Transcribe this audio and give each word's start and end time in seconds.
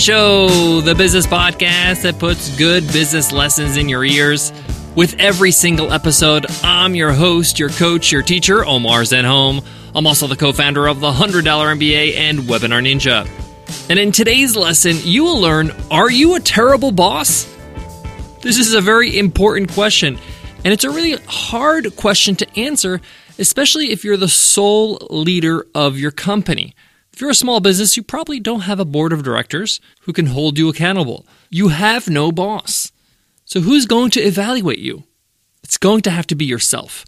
Show, 0.00 0.80
the 0.80 0.94
business 0.94 1.26
podcast 1.26 2.04
that 2.04 2.18
puts 2.18 2.56
good 2.56 2.86
business 2.86 3.32
lessons 3.32 3.76
in 3.76 3.86
your 3.86 4.02
ears. 4.02 4.50
With 4.96 5.14
every 5.18 5.50
single 5.50 5.92
episode, 5.92 6.46
I'm 6.64 6.94
your 6.94 7.12
host, 7.12 7.58
your 7.58 7.68
coach, 7.68 8.10
your 8.10 8.22
teacher, 8.22 8.64
Omar 8.64 9.02
Zenhom. 9.02 9.62
I'm 9.94 10.06
also 10.06 10.26
the 10.26 10.36
co 10.36 10.52
founder 10.52 10.86
of 10.86 11.00
the 11.00 11.12
$100 11.12 11.42
MBA 11.42 12.14
and 12.14 12.38
Webinar 12.38 12.82
Ninja. 12.82 13.28
And 13.90 13.98
in 13.98 14.10
today's 14.10 14.56
lesson, 14.56 14.96
you 15.02 15.22
will 15.22 15.38
learn 15.38 15.70
Are 15.90 16.10
you 16.10 16.34
a 16.34 16.40
terrible 16.40 16.92
boss? 16.92 17.44
This 18.40 18.56
is 18.56 18.72
a 18.72 18.80
very 18.80 19.18
important 19.18 19.70
question, 19.70 20.18
and 20.64 20.72
it's 20.72 20.84
a 20.84 20.90
really 20.90 21.22
hard 21.26 21.94
question 21.96 22.36
to 22.36 22.58
answer, 22.58 23.02
especially 23.38 23.90
if 23.90 24.02
you're 24.02 24.16
the 24.16 24.28
sole 24.28 25.06
leader 25.10 25.66
of 25.74 25.98
your 25.98 26.10
company. 26.10 26.74
If 27.20 27.22
you're 27.22 27.30
a 27.32 27.34
small 27.34 27.60
business, 27.60 27.98
you 27.98 28.02
probably 28.02 28.40
don't 28.40 28.62
have 28.62 28.80
a 28.80 28.84
board 28.86 29.12
of 29.12 29.22
directors 29.22 29.78
who 30.04 30.12
can 30.14 30.24
hold 30.24 30.56
you 30.56 30.70
accountable. 30.70 31.26
You 31.50 31.68
have 31.68 32.08
no 32.08 32.32
boss. 32.32 32.92
So, 33.44 33.60
who's 33.60 33.84
going 33.84 34.10
to 34.12 34.22
evaluate 34.22 34.78
you? 34.78 35.04
It's 35.62 35.76
going 35.76 36.00
to 36.00 36.10
have 36.10 36.26
to 36.28 36.34
be 36.34 36.46
yourself. 36.46 37.04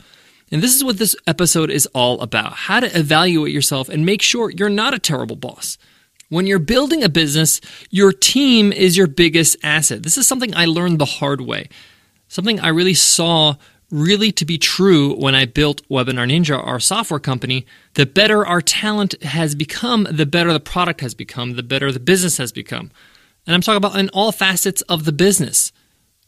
And 0.50 0.62
this 0.62 0.76
is 0.76 0.84
what 0.84 0.98
this 0.98 1.16
episode 1.26 1.70
is 1.70 1.86
all 1.94 2.20
about 2.20 2.52
how 2.52 2.80
to 2.80 2.94
evaluate 2.94 3.54
yourself 3.54 3.88
and 3.88 4.04
make 4.04 4.20
sure 4.20 4.50
you're 4.50 4.68
not 4.68 4.92
a 4.92 4.98
terrible 4.98 5.34
boss. 5.34 5.78
When 6.28 6.46
you're 6.46 6.58
building 6.58 7.02
a 7.02 7.08
business, 7.08 7.62
your 7.88 8.12
team 8.12 8.70
is 8.70 8.98
your 8.98 9.06
biggest 9.06 9.56
asset. 9.62 10.02
This 10.02 10.18
is 10.18 10.28
something 10.28 10.54
I 10.54 10.66
learned 10.66 10.98
the 10.98 11.06
hard 11.06 11.40
way, 11.40 11.70
something 12.28 12.60
I 12.60 12.68
really 12.68 12.92
saw 12.92 13.54
really 13.92 14.32
to 14.32 14.44
be 14.44 14.58
true 14.58 15.14
when 15.14 15.34
I 15.34 15.44
built 15.44 15.86
Webinar 15.88 16.26
Ninja, 16.28 16.58
our 16.58 16.80
software 16.80 17.20
company. 17.20 17.66
The 17.94 18.06
better 18.06 18.44
our 18.44 18.62
talent 18.62 19.22
has 19.22 19.54
become, 19.54 20.08
the 20.10 20.26
better 20.26 20.52
the 20.52 20.60
product 20.60 21.02
has 21.02 21.14
become, 21.14 21.54
the 21.54 21.62
better 21.62 21.92
the 21.92 22.00
business 22.00 22.38
has 22.38 22.50
become. 22.50 22.90
And 23.46 23.54
I'm 23.54 23.60
talking 23.60 23.76
about 23.76 23.96
in 23.96 24.08
all 24.10 24.32
facets 24.32 24.80
of 24.82 25.04
the 25.04 25.12
business, 25.12 25.72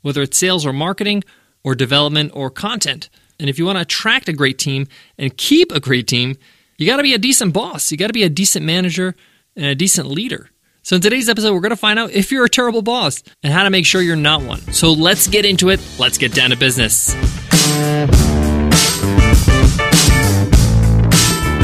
whether 0.03 0.23
it's 0.23 0.39
sales 0.39 0.67
or 0.67 0.73
marketing 0.73 1.25
or 1.65 1.75
development 1.75 2.33
or 2.35 2.51
content. 2.51 3.09
And 3.41 3.49
if 3.49 3.59
you 3.59 3.65
want 3.65 3.79
to 3.79 3.83
attract 3.83 4.29
a 4.29 4.33
great 4.33 4.59
team 4.59 4.87
and 5.19 5.37
keep 5.37 5.73
a 5.73 5.81
great 5.81 6.07
team, 6.07 6.37
you 6.77 6.87
got 6.87 6.99
to 6.99 7.03
be 7.03 7.15
a 7.15 7.19
decent 7.19 7.55
boss. 7.55 7.91
You 7.91 7.97
got 7.97 8.09
to 8.09 8.13
be 8.13 8.25
a 8.25 8.29
decent 8.29 8.65
manager 8.65 9.15
and 9.57 9.67
a 9.67 9.75
decent 9.75 10.09
leader. 10.09 10.51
So, 10.83 10.97
in 10.97 11.03
today's 11.03 11.31
episode, 11.31 11.55
we're 11.55 11.61
going 11.61 11.71
to 11.71 11.77
find 11.77 11.99
out 11.99 12.11
if 12.11 12.31
you're 12.31 12.45
a 12.45 12.49
terrible 12.49 12.83
boss 12.83 13.23
and 13.43 13.55
how 13.55 13.65
to 13.65 13.71
make 13.71 13.87
sure 13.87 14.03
you're 14.03 14.17
not 14.17 14.43
one. 14.43 14.61
So, 14.73 14.93
let's 14.93 15.29
get 15.29 15.47
into 15.47 15.71
it. 15.71 15.81
Let's 15.99 16.19
get 16.19 16.35
down 16.35 16.51
to 16.51 16.57
business. 16.57 17.15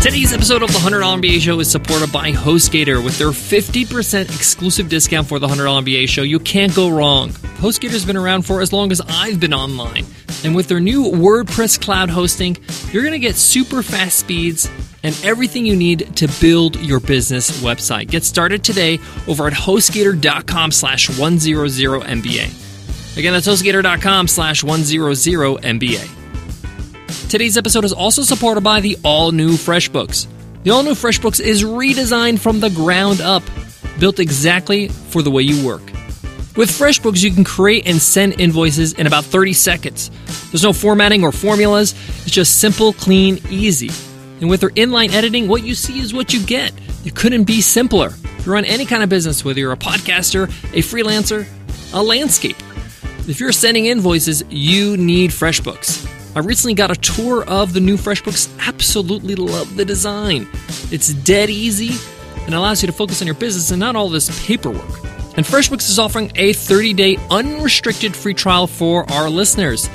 Today's 0.02 0.32
episode 0.32 0.62
of 0.62 0.72
the 0.72 0.78
$100 0.78 1.02
MBA 1.20 1.40
Show 1.40 1.60
is 1.60 1.70
supported 1.70 2.10
by 2.10 2.32
HostGator 2.32 3.04
with 3.04 3.18
their 3.18 3.28
50% 3.28 4.34
exclusive 4.34 4.88
discount 4.88 5.28
for 5.28 5.38
the 5.38 5.46
$100 5.46 5.84
MBA 5.84 6.08
Show. 6.08 6.22
You 6.22 6.40
can't 6.40 6.74
go 6.74 6.88
wrong. 6.88 7.28
HostGator's 7.28 8.04
been 8.04 8.16
around 8.16 8.42
for 8.42 8.60
as 8.60 8.72
long 8.72 8.90
as 8.92 9.02
I've 9.08 9.38
been 9.38 9.52
online. 9.52 10.06
And 10.42 10.56
with 10.56 10.68
their 10.68 10.80
new 10.80 11.04
WordPress 11.04 11.80
cloud 11.80 12.08
hosting, 12.08 12.56
you're 12.90 13.02
going 13.02 13.12
to 13.12 13.18
get 13.18 13.36
super 13.36 13.82
fast 13.82 14.18
speeds 14.18 14.70
and 15.02 15.18
everything 15.22 15.66
you 15.66 15.76
need 15.76 16.16
to 16.16 16.28
build 16.40 16.76
your 16.80 17.00
business 17.00 17.62
website. 17.62 18.08
Get 18.10 18.24
started 18.24 18.64
today 18.64 18.98
over 19.28 19.46
at 19.46 19.52
HostGator.com 19.52 20.72
slash 20.72 21.08
100MBA. 21.08 22.69
Again, 23.16 23.32
that's 23.32 23.46
HostGator.com 23.48 24.28
slash 24.28 24.62
100MBA. 24.62 26.16
Today's 27.28 27.56
episode 27.56 27.84
is 27.84 27.92
also 27.92 28.22
supported 28.22 28.62
by 28.62 28.80
the 28.80 28.96
all 29.04 29.32
new 29.32 29.50
FreshBooks. 29.50 30.26
The 30.62 30.70
all 30.70 30.82
new 30.82 30.92
FreshBooks 30.92 31.40
is 31.40 31.62
redesigned 31.62 32.38
from 32.38 32.60
the 32.60 32.70
ground 32.70 33.20
up, 33.20 33.42
built 33.98 34.18
exactly 34.18 34.88
for 34.88 35.22
the 35.22 35.30
way 35.30 35.42
you 35.42 35.66
work. 35.66 35.82
With 36.56 36.70
FreshBooks, 36.70 37.22
you 37.22 37.30
can 37.30 37.44
create 37.44 37.86
and 37.86 38.00
send 38.02 38.40
invoices 38.40 38.92
in 38.94 39.06
about 39.06 39.24
30 39.24 39.52
seconds. 39.52 40.10
There's 40.50 40.62
no 40.64 40.72
formatting 40.72 41.22
or 41.22 41.32
formulas, 41.32 41.94
it's 42.22 42.30
just 42.32 42.58
simple, 42.60 42.92
clean, 42.92 43.40
easy. 43.48 43.90
And 44.40 44.48
with 44.50 44.60
their 44.60 44.70
inline 44.70 45.12
editing, 45.12 45.48
what 45.48 45.62
you 45.62 45.74
see 45.74 46.00
is 46.00 46.14
what 46.14 46.32
you 46.32 46.44
get. 46.44 46.72
It 47.04 47.14
couldn't 47.14 47.44
be 47.44 47.60
simpler. 47.60 48.08
If 48.38 48.46
you 48.46 48.52
run 48.52 48.64
any 48.64 48.86
kind 48.86 49.02
of 49.02 49.08
business, 49.08 49.44
whether 49.44 49.60
you're 49.60 49.72
a 49.72 49.76
podcaster, 49.76 50.44
a 50.72 50.82
freelancer, 50.82 51.42
a 51.92 52.02
landscaper, 52.02 52.69
if 53.30 53.38
you're 53.38 53.52
sending 53.52 53.86
invoices, 53.86 54.42
you 54.50 54.96
need 54.96 55.30
FreshBooks. 55.30 56.36
I 56.36 56.40
recently 56.40 56.74
got 56.74 56.90
a 56.90 56.96
tour 56.96 57.44
of 57.44 57.72
the 57.72 57.78
new 57.78 57.96
FreshBooks. 57.96 58.52
Absolutely 58.66 59.36
love 59.36 59.76
the 59.76 59.84
design. 59.84 60.48
It's 60.90 61.14
dead 61.14 61.48
easy 61.48 61.90
and 62.44 62.56
allows 62.56 62.82
you 62.82 62.88
to 62.88 62.92
focus 62.92 63.22
on 63.22 63.26
your 63.28 63.36
business 63.36 63.70
and 63.70 63.78
not 63.78 63.94
all 63.94 64.08
this 64.08 64.44
paperwork. 64.44 65.04
And 65.36 65.46
FreshBooks 65.46 65.88
is 65.88 66.00
offering 66.00 66.32
a 66.34 66.52
30-day 66.52 67.18
unrestricted 67.30 68.16
free 68.16 68.34
trial 68.34 68.66
for 68.66 69.08
our 69.12 69.30
listeners. 69.30 69.88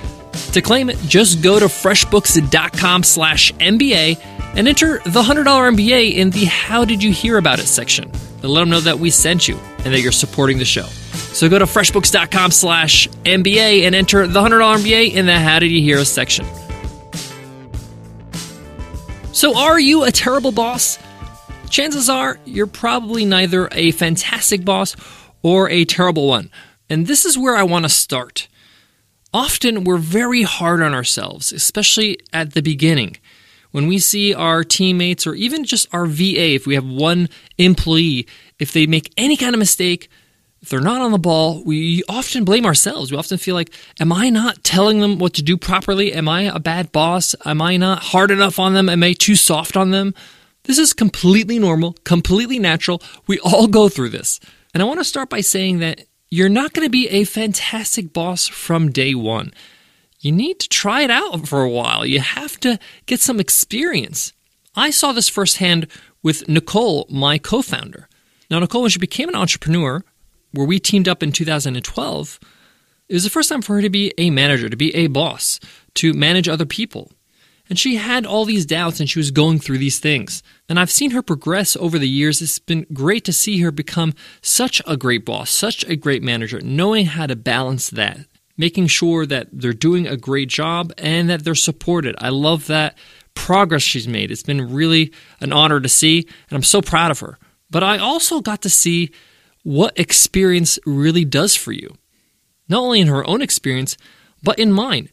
To 0.54 0.62
claim 0.62 0.90
it, 0.90 0.98
just 1.00 1.44
go 1.44 1.60
to 1.60 1.66
freshbooks.com 1.66 3.04
slash 3.04 3.54
MBA 3.56 4.18
and 4.56 4.66
enter 4.66 5.00
the 5.00 5.22
$100 5.22 5.44
MBA 5.44 6.14
in 6.14 6.30
the 6.30 6.46
How 6.46 6.86
Did 6.86 7.04
You 7.04 7.12
Hear 7.12 7.38
About 7.38 7.60
It 7.60 7.68
section. 7.68 8.10
And 8.46 8.54
let 8.54 8.60
them 8.60 8.70
know 8.70 8.80
that 8.82 9.00
we 9.00 9.10
sent 9.10 9.48
you 9.48 9.58
and 9.86 9.92
that 9.92 10.02
you're 10.02 10.12
supporting 10.12 10.60
the 10.60 10.66
show. 10.66 10.86
So 11.34 11.50
go 11.50 11.58
to 11.58 11.66
freshbooks.com 11.66 12.52
slash 12.52 13.08
MBA 13.24 13.88
and 13.88 13.96
enter 13.96 14.28
the 14.28 14.40
$100 14.40 14.84
MBA 14.84 15.16
in 15.16 15.26
the 15.26 15.40
How 15.40 15.58
Did 15.58 15.72
You 15.72 15.82
Hear 15.82 15.98
Us 15.98 16.10
section. 16.10 16.46
So 19.34 19.58
are 19.58 19.80
you 19.80 20.04
a 20.04 20.12
terrible 20.12 20.52
boss? 20.52 21.00
Chances 21.72 22.08
are 22.08 22.38
you're 22.46 22.68
probably 22.68 23.26
neither 23.26 23.68
a 23.72 23.90
fantastic 23.90 24.64
boss 24.64 24.96
or 25.42 25.68
a 25.72 25.84
terrible 25.84 26.28
one. 26.28 26.52
And 26.88 27.08
this 27.08 27.26
is 27.26 27.40
where 27.40 27.56
I 27.56 27.64
want 27.64 27.86
to 27.86 27.90
start. 27.90 28.48
Often 29.34 29.86
we're 29.86 29.98
very 29.98 30.44
hard 30.44 30.84
on 30.84 30.94
ourselves, 30.94 31.52
especially 31.52 32.20
at 32.32 32.54
the 32.54 32.62
beginning 32.62 33.18
when 33.76 33.88
we 33.88 34.00
see 34.00 34.34
our 34.34 34.64
teammates 34.64 35.28
or 35.28 35.36
even 35.36 35.66
just 35.66 35.94
our 35.94 36.06
VA, 36.06 36.54
if 36.54 36.66
we 36.66 36.76
have 36.76 36.86
one 36.86 37.28
employee, 37.58 38.26
if 38.58 38.72
they 38.72 38.88
make 38.88 39.12
any 39.18 39.36
kind 39.36 39.54
of 39.54 39.60
mistake, 39.60 40.08
if 40.62 40.70
they're 40.70 40.80
not 40.80 41.02
on 41.02 41.12
the 41.12 41.20
ball, 41.20 41.62
we 41.62 42.02
often 42.08 42.46
blame 42.46 42.66
ourselves. 42.66 43.12
We 43.12 43.18
often 43.18 43.38
feel 43.38 43.54
like, 43.54 43.74
am 44.00 44.14
I 44.14 44.30
not 44.30 44.64
telling 44.64 45.02
them 45.02 45.20
what 45.20 45.34
to 45.34 45.44
do 45.44 45.58
properly? 45.58 46.14
Am 46.14 46.30
I 46.30 46.44
a 46.44 46.58
bad 46.58 46.94
boss? 46.94 47.36
Am 47.44 47.62
I 47.62 47.76
not 47.76 48.02
hard 48.02 48.32
enough 48.32 48.60
on 48.60 48.76
them? 48.76 48.88
Am 48.88 49.04
I 49.04 49.12
too 49.12 49.36
soft 49.36 49.76
on 49.76 49.92
them? 49.92 50.14
This 50.64 50.78
is 50.78 50.94
completely 50.94 51.60
normal, 51.60 51.98
completely 52.06 52.60
natural. 52.60 53.02
We 53.28 53.40
all 53.40 53.68
go 53.68 53.90
through 53.90 54.12
this. 54.12 54.40
And 54.74 54.82
I 54.82 54.86
want 54.86 55.02
to 55.02 55.04
start 55.04 55.30
by 55.30 55.42
saying 55.42 55.80
that 55.80 56.06
you're 56.30 56.48
not 56.48 56.72
going 56.72 56.86
to 56.86 56.90
be 56.90 57.10
a 57.10 57.26
fantastic 57.26 58.14
boss 58.14 58.48
from 58.48 58.90
day 58.90 59.16
one 59.16 59.52
you 60.26 60.32
need 60.32 60.60
to 60.60 60.68
try 60.68 61.02
it 61.02 61.12
out 61.12 61.48
for 61.48 61.62
a 61.62 61.70
while. 61.70 62.04
You 62.04 62.20
have 62.20 62.60
to 62.62 62.80
get 63.06 63.20
some 63.20 63.40
experience. 63.40 64.34
I 64.76 64.90
saw 64.90 65.12
this 65.12 65.30
firsthand 65.30 65.88
with 66.24 66.50
Nicole, 66.50 67.06
my 67.12 67.38
co 67.38 67.62
founder. 67.62 68.10
Now, 68.50 68.58
Nicole, 68.58 68.82
when 68.82 68.90
she 68.90 68.98
became 68.98 69.30
an 69.30 69.36
entrepreneur, 69.36 70.04
where 70.52 70.66
we 70.66 70.80
teamed 70.80 71.08
up 71.08 71.22
in 71.22 71.32
2012, 71.32 72.40
it 73.08 73.14
was 73.14 73.24
the 73.24 73.30
first 73.30 73.50
time 73.50 73.62
for 73.62 73.76
her 73.76 73.84
to 73.84 73.90
be 73.90 74.14
a 74.18 74.32
manager, 74.32 74.68
to 74.68 74.76
be 74.76 74.96
a 74.96 75.06
boss, 75.08 75.60
to 75.96 76.12
manage 76.14 76.50
other 76.50 76.66
people. 76.66 77.12
And 77.70 77.78
she 77.78 77.98
had 77.98 78.26
all 78.26 78.46
these 78.46 78.66
doubts 78.66 79.00
and 79.00 79.08
she 79.08 79.20
was 79.20 79.30
going 79.30 79.60
through 79.60 79.78
these 79.78 80.00
things. 80.00 80.42
And 80.68 80.80
I've 80.80 80.92
seen 80.92 81.12
her 81.12 81.22
progress 81.22 81.76
over 81.76 82.00
the 82.00 82.10
years. 82.10 82.42
It's 82.42 82.58
been 82.58 82.88
great 82.94 83.26
to 83.26 83.34
see 83.34 83.60
her 83.60 83.72
become 83.72 84.16
such 84.42 84.82
a 84.88 84.98
great 84.98 85.24
boss, 85.24 85.52
such 85.52 85.84
a 85.86 85.96
great 85.96 86.24
manager, 86.24 86.62
knowing 86.62 87.06
how 87.08 87.28
to 87.28 87.36
balance 87.36 87.92
that 87.92 88.26
making 88.58 88.88
sure 88.88 89.26
that 89.26 89.48
they're 89.52 89.74
doing 89.74 90.08
a 90.08 90.18
great 90.18 90.50
job 90.50 90.94
and 90.98 91.30
that 91.30 91.44
they're 91.44 91.56
supported. 91.56 92.16
I 92.20 92.30
love 92.30 92.68
that 92.68 92.98
progress 93.34 93.82
she's 93.82 94.08
made. 94.08 94.32
It's 94.32 94.44
been 94.44 94.74
really 94.74 95.12
an 95.42 95.52
honor 95.52 95.80
to 95.80 95.90
see, 95.90 96.28
and 96.50 96.56
I'm 96.56 96.64
so 96.64 96.82
proud 96.82 97.12
of 97.12 97.20
her. 97.20 97.38
But 97.70 97.84
I 97.84 97.98
also 97.98 98.40
got 98.40 98.62
to 98.62 98.70
see 98.70 99.12
what 99.64 100.00
experience 100.00 100.80
really 100.86 101.26
does 101.26 101.56
for 101.56 101.72
you, 101.72 101.96
not 102.70 102.82
only 102.82 103.02
in 103.02 103.08
her 103.08 103.28
own 103.28 103.42
experience, 103.42 103.98
but 104.42 104.60
in 104.60 104.72
mine. 104.72 105.10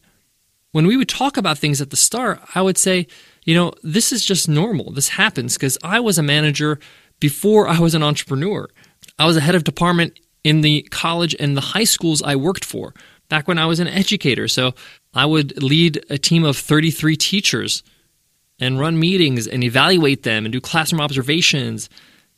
When 0.71 0.87
we 0.87 0.97
would 0.97 1.09
talk 1.09 1.37
about 1.37 1.59
things 1.59 1.81
at 1.81 1.91
the 1.91 1.97
start, 1.97 2.41
I 2.55 2.63
would 2.63 2.79
say, 2.79 3.07
you 3.45 3.55
know, 3.55 3.73
this 3.83 4.13
is 4.13 4.25
just 4.25 4.49
normal. 4.49 4.93
This 4.93 5.09
happens 5.09 5.55
because 5.55 5.77
I 5.83 6.01
was 6.01 6.17
a 6.17 6.23
manager 6.23 6.79
before 7.21 7.69
I 7.69 7.79
was 7.79 7.95
an 7.95 8.03
entrepreneur. 8.03 8.69
I 9.19 9.27
was 9.27 9.37
a 9.37 9.41
head 9.41 9.55
of 9.55 9.65
department 9.65 10.19
in 10.45 10.61
the 10.61 10.83
college 10.91 11.35
and 11.39 11.57
the 11.57 11.61
high 11.61 11.85
schools 11.85 12.23
I 12.23 12.37
worked 12.37 12.65
for 12.65 12.95
back 13.33 13.49
when 13.49 13.57
I 13.57 13.65
was 13.65 13.81
an 13.81 13.89
educator. 13.89 14.47
So 14.47 14.75
I 15.15 15.25
would 15.25 15.63
lead 15.63 16.05
a 16.11 16.19
team 16.19 16.45
of 16.45 16.55
33 16.55 17.17
teachers 17.17 17.83
and 18.61 18.79
run 18.79 19.01
meetings 19.01 19.49
and 19.49 19.65
evaluate 19.65 20.23
them 20.23 20.45
and 20.45 20.53
do 20.53 20.61
classroom 20.61 21.01
observations 21.01 21.89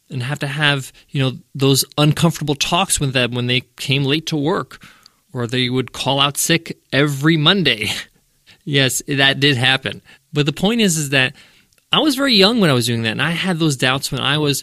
and 0.08 0.22
have 0.22 0.38
to 0.38 0.46
have, 0.46 0.92
you 1.08 1.20
know, 1.20 1.32
those 1.52 1.84
uncomfortable 1.98 2.54
talks 2.54 3.00
with 3.00 3.12
them 3.12 3.32
when 3.32 3.48
they 3.48 3.62
came 3.76 4.04
late 4.04 4.26
to 4.26 4.36
work 4.36 4.86
or 5.32 5.48
they 5.48 5.68
would 5.68 5.90
call 5.90 6.20
out 6.20 6.36
sick 6.36 6.78
every 6.92 7.36
Monday. 7.36 7.88
yes, 8.64 9.02
that 9.08 9.40
did 9.40 9.56
happen. 9.56 10.00
But 10.32 10.46
the 10.46 10.52
point 10.52 10.80
is 10.80 10.96
is 10.96 11.10
that 11.10 11.34
I 11.90 11.98
was 11.98 12.14
very 12.14 12.36
young 12.36 12.60
when 12.60 12.70
I 12.70 12.74
was 12.74 12.86
doing 12.86 13.02
that 13.02 13.10
and 13.10 13.22
I 13.22 13.32
had 13.32 13.58
those 13.58 13.76
doubts 13.76 14.12
when 14.12 14.20
I 14.20 14.38
was 14.38 14.62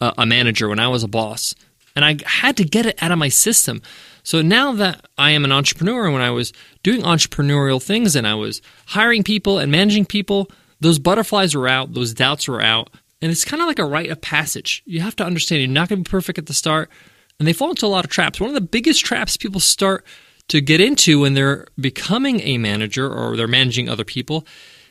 a 0.00 0.24
manager, 0.24 0.68
when 0.68 0.78
I 0.78 0.86
was 0.86 1.02
a 1.02 1.08
boss. 1.08 1.52
And 1.96 2.04
I 2.04 2.16
had 2.24 2.56
to 2.58 2.64
get 2.64 2.86
it 2.86 3.02
out 3.02 3.10
of 3.10 3.18
my 3.18 3.28
system. 3.28 3.82
So 4.24 4.40
now 4.40 4.72
that 4.72 5.04
I 5.16 5.30
am 5.30 5.44
an 5.44 5.52
entrepreneur, 5.52 6.10
when 6.10 6.22
I 6.22 6.30
was 6.30 6.52
doing 6.82 7.02
entrepreneurial 7.02 7.80
things 7.80 8.16
and 8.16 8.26
I 8.26 8.34
was 8.34 8.62
hiring 8.86 9.22
people 9.22 9.58
and 9.58 9.70
managing 9.70 10.06
people, 10.06 10.50
those 10.80 10.98
butterflies 10.98 11.54
were 11.54 11.68
out, 11.68 11.92
those 11.92 12.14
doubts 12.14 12.48
were 12.48 12.60
out. 12.60 12.90
And 13.20 13.30
it's 13.30 13.44
kind 13.44 13.62
of 13.62 13.68
like 13.68 13.78
a 13.78 13.84
rite 13.84 14.10
of 14.10 14.20
passage. 14.20 14.82
You 14.86 15.00
have 15.00 15.14
to 15.16 15.24
understand 15.24 15.60
you're 15.60 15.70
not 15.70 15.88
going 15.88 16.02
to 16.02 16.08
be 16.08 16.10
perfect 16.10 16.38
at 16.38 16.46
the 16.46 16.54
start. 16.54 16.90
And 17.38 17.46
they 17.46 17.52
fall 17.52 17.70
into 17.70 17.86
a 17.86 17.88
lot 17.88 18.04
of 18.04 18.10
traps. 18.10 18.40
One 18.40 18.48
of 18.48 18.54
the 18.54 18.60
biggest 18.60 19.04
traps 19.04 19.36
people 19.36 19.60
start 19.60 20.04
to 20.48 20.60
get 20.60 20.80
into 20.80 21.20
when 21.20 21.34
they're 21.34 21.66
becoming 21.78 22.40
a 22.40 22.58
manager 22.58 23.10
or 23.10 23.36
they're 23.36 23.46
managing 23.46 23.88
other 23.88 24.04
people 24.04 24.46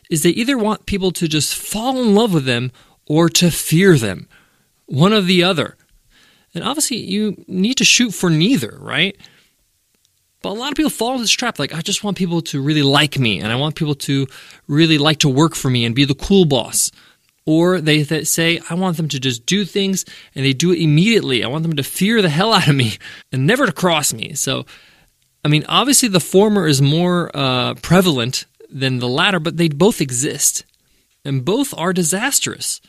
is 0.09 0.21
they 0.21 0.29
either 0.31 0.57
want 0.57 0.85
people 0.85 1.11
to 1.11 1.27
just 1.27 1.55
fall 1.55 2.01
in 2.01 2.13
love 2.13 2.33
with 2.33 2.45
them 2.45 2.71
or 3.07 3.29
to 3.29 3.49
fear 3.49 3.97
them, 3.97 4.27
one 4.85 5.13
or 5.13 5.21
the 5.21 5.43
other. 5.43 5.75
And 6.53 6.63
obviously, 6.63 6.97
you 6.97 7.43
need 7.47 7.77
to 7.77 7.83
shoot 7.83 8.11
for 8.11 8.29
neither, 8.29 8.77
right? 8.79 9.17
But 10.41 10.49
a 10.49 10.59
lot 10.59 10.71
of 10.71 10.75
people 10.75 10.89
fall 10.89 11.11
into 11.11 11.23
this 11.23 11.31
trap. 11.31 11.57
Like, 11.57 11.73
I 11.73 11.81
just 11.81 12.03
want 12.03 12.17
people 12.17 12.41
to 12.43 12.61
really 12.61 12.83
like 12.83 13.17
me, 13.17 13.39
and 13.39 13.51
I 13.51 13.55
want 13.55 13.75
people 13.75 13.95
to 13.95 14.27
really 14.67 14.97
like 14.97 15.19
to 15.19 15.29
work 15.29 15.55
for 15.55 15.69
me 15.69 15.85
and 15.85 15.95
be 15.95 16.05
the 16.05 16.13
cool 16.13 16.45
boss. 16.45 16.91
Or 17.45 17.81
they 17.81 18.03
th- 18.03 18.27
say, 18.27 18.59
I 18.69 18.75
want 18.75 18.97
them 18.97 19.09
to 19.09 19.19
just 19.19 19.45
do 19.45 19.65
things 19.65 20.05
and 20.33 20.45
they 20.45 20.53
do 20.53 20.71
it 20.71 20.79
immediately. 20.79 21.43
I 21.43 21.47
want 21.47 21.63
them 21.63 21.75
to 21.75 21.83
fear 21.83 22.21
the 22.21 22.29
hell 22.29 22.53
out 22.53 22.69
of 22.69 22.75
me 22.75 22.97
and 23.31 23.45
never 23.45 23.65
to 23.65 23.73
cross 23.73 24.13
me. 24.13 24.33
So, 24.33 24.65
I 25.43 25.49
mean, 25.49 25.65
obviously 25.67 26.07
the 26.07 26.21
former 26.21 26.67
is 26.67 26.81
more 26.81 27.31
uh, 27.33 27.73
prevalent 27.75 28.45
than 28.69 28.99
the 28.99 29.09
latter, 29.09 29.39
but 29.39 29.57
they 29.57 29.67
both 29.67 29.99
exist. 29.99 30.63
And 31.25 31.43
both 31.43 31.73
are 31.77 31.93
disastrous. 31.93 32.81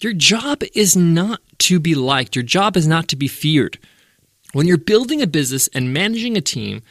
Your 0.00 0.12
job 0.12 0.62
is 0.74 0.96
not 0.96 1.40
to 1.58 1.80
be 1.80 1.94
liked, 1.94 2.36
your 2.36 2.44
job 2.44 2.76
is 2.76 2.86
not 2.86 3.08
to 3.08 3.16
be 3.16 3.28
feared. 3.28 3.78
When 4.52 4.66
you're 4.66 4.78
building 4.78 5.20
a 5.20 5.26
business 5.26 5.68
and 5.74 5.92
managing 5.92 6.36
a 6.36 6.40
team, 6.40 6.82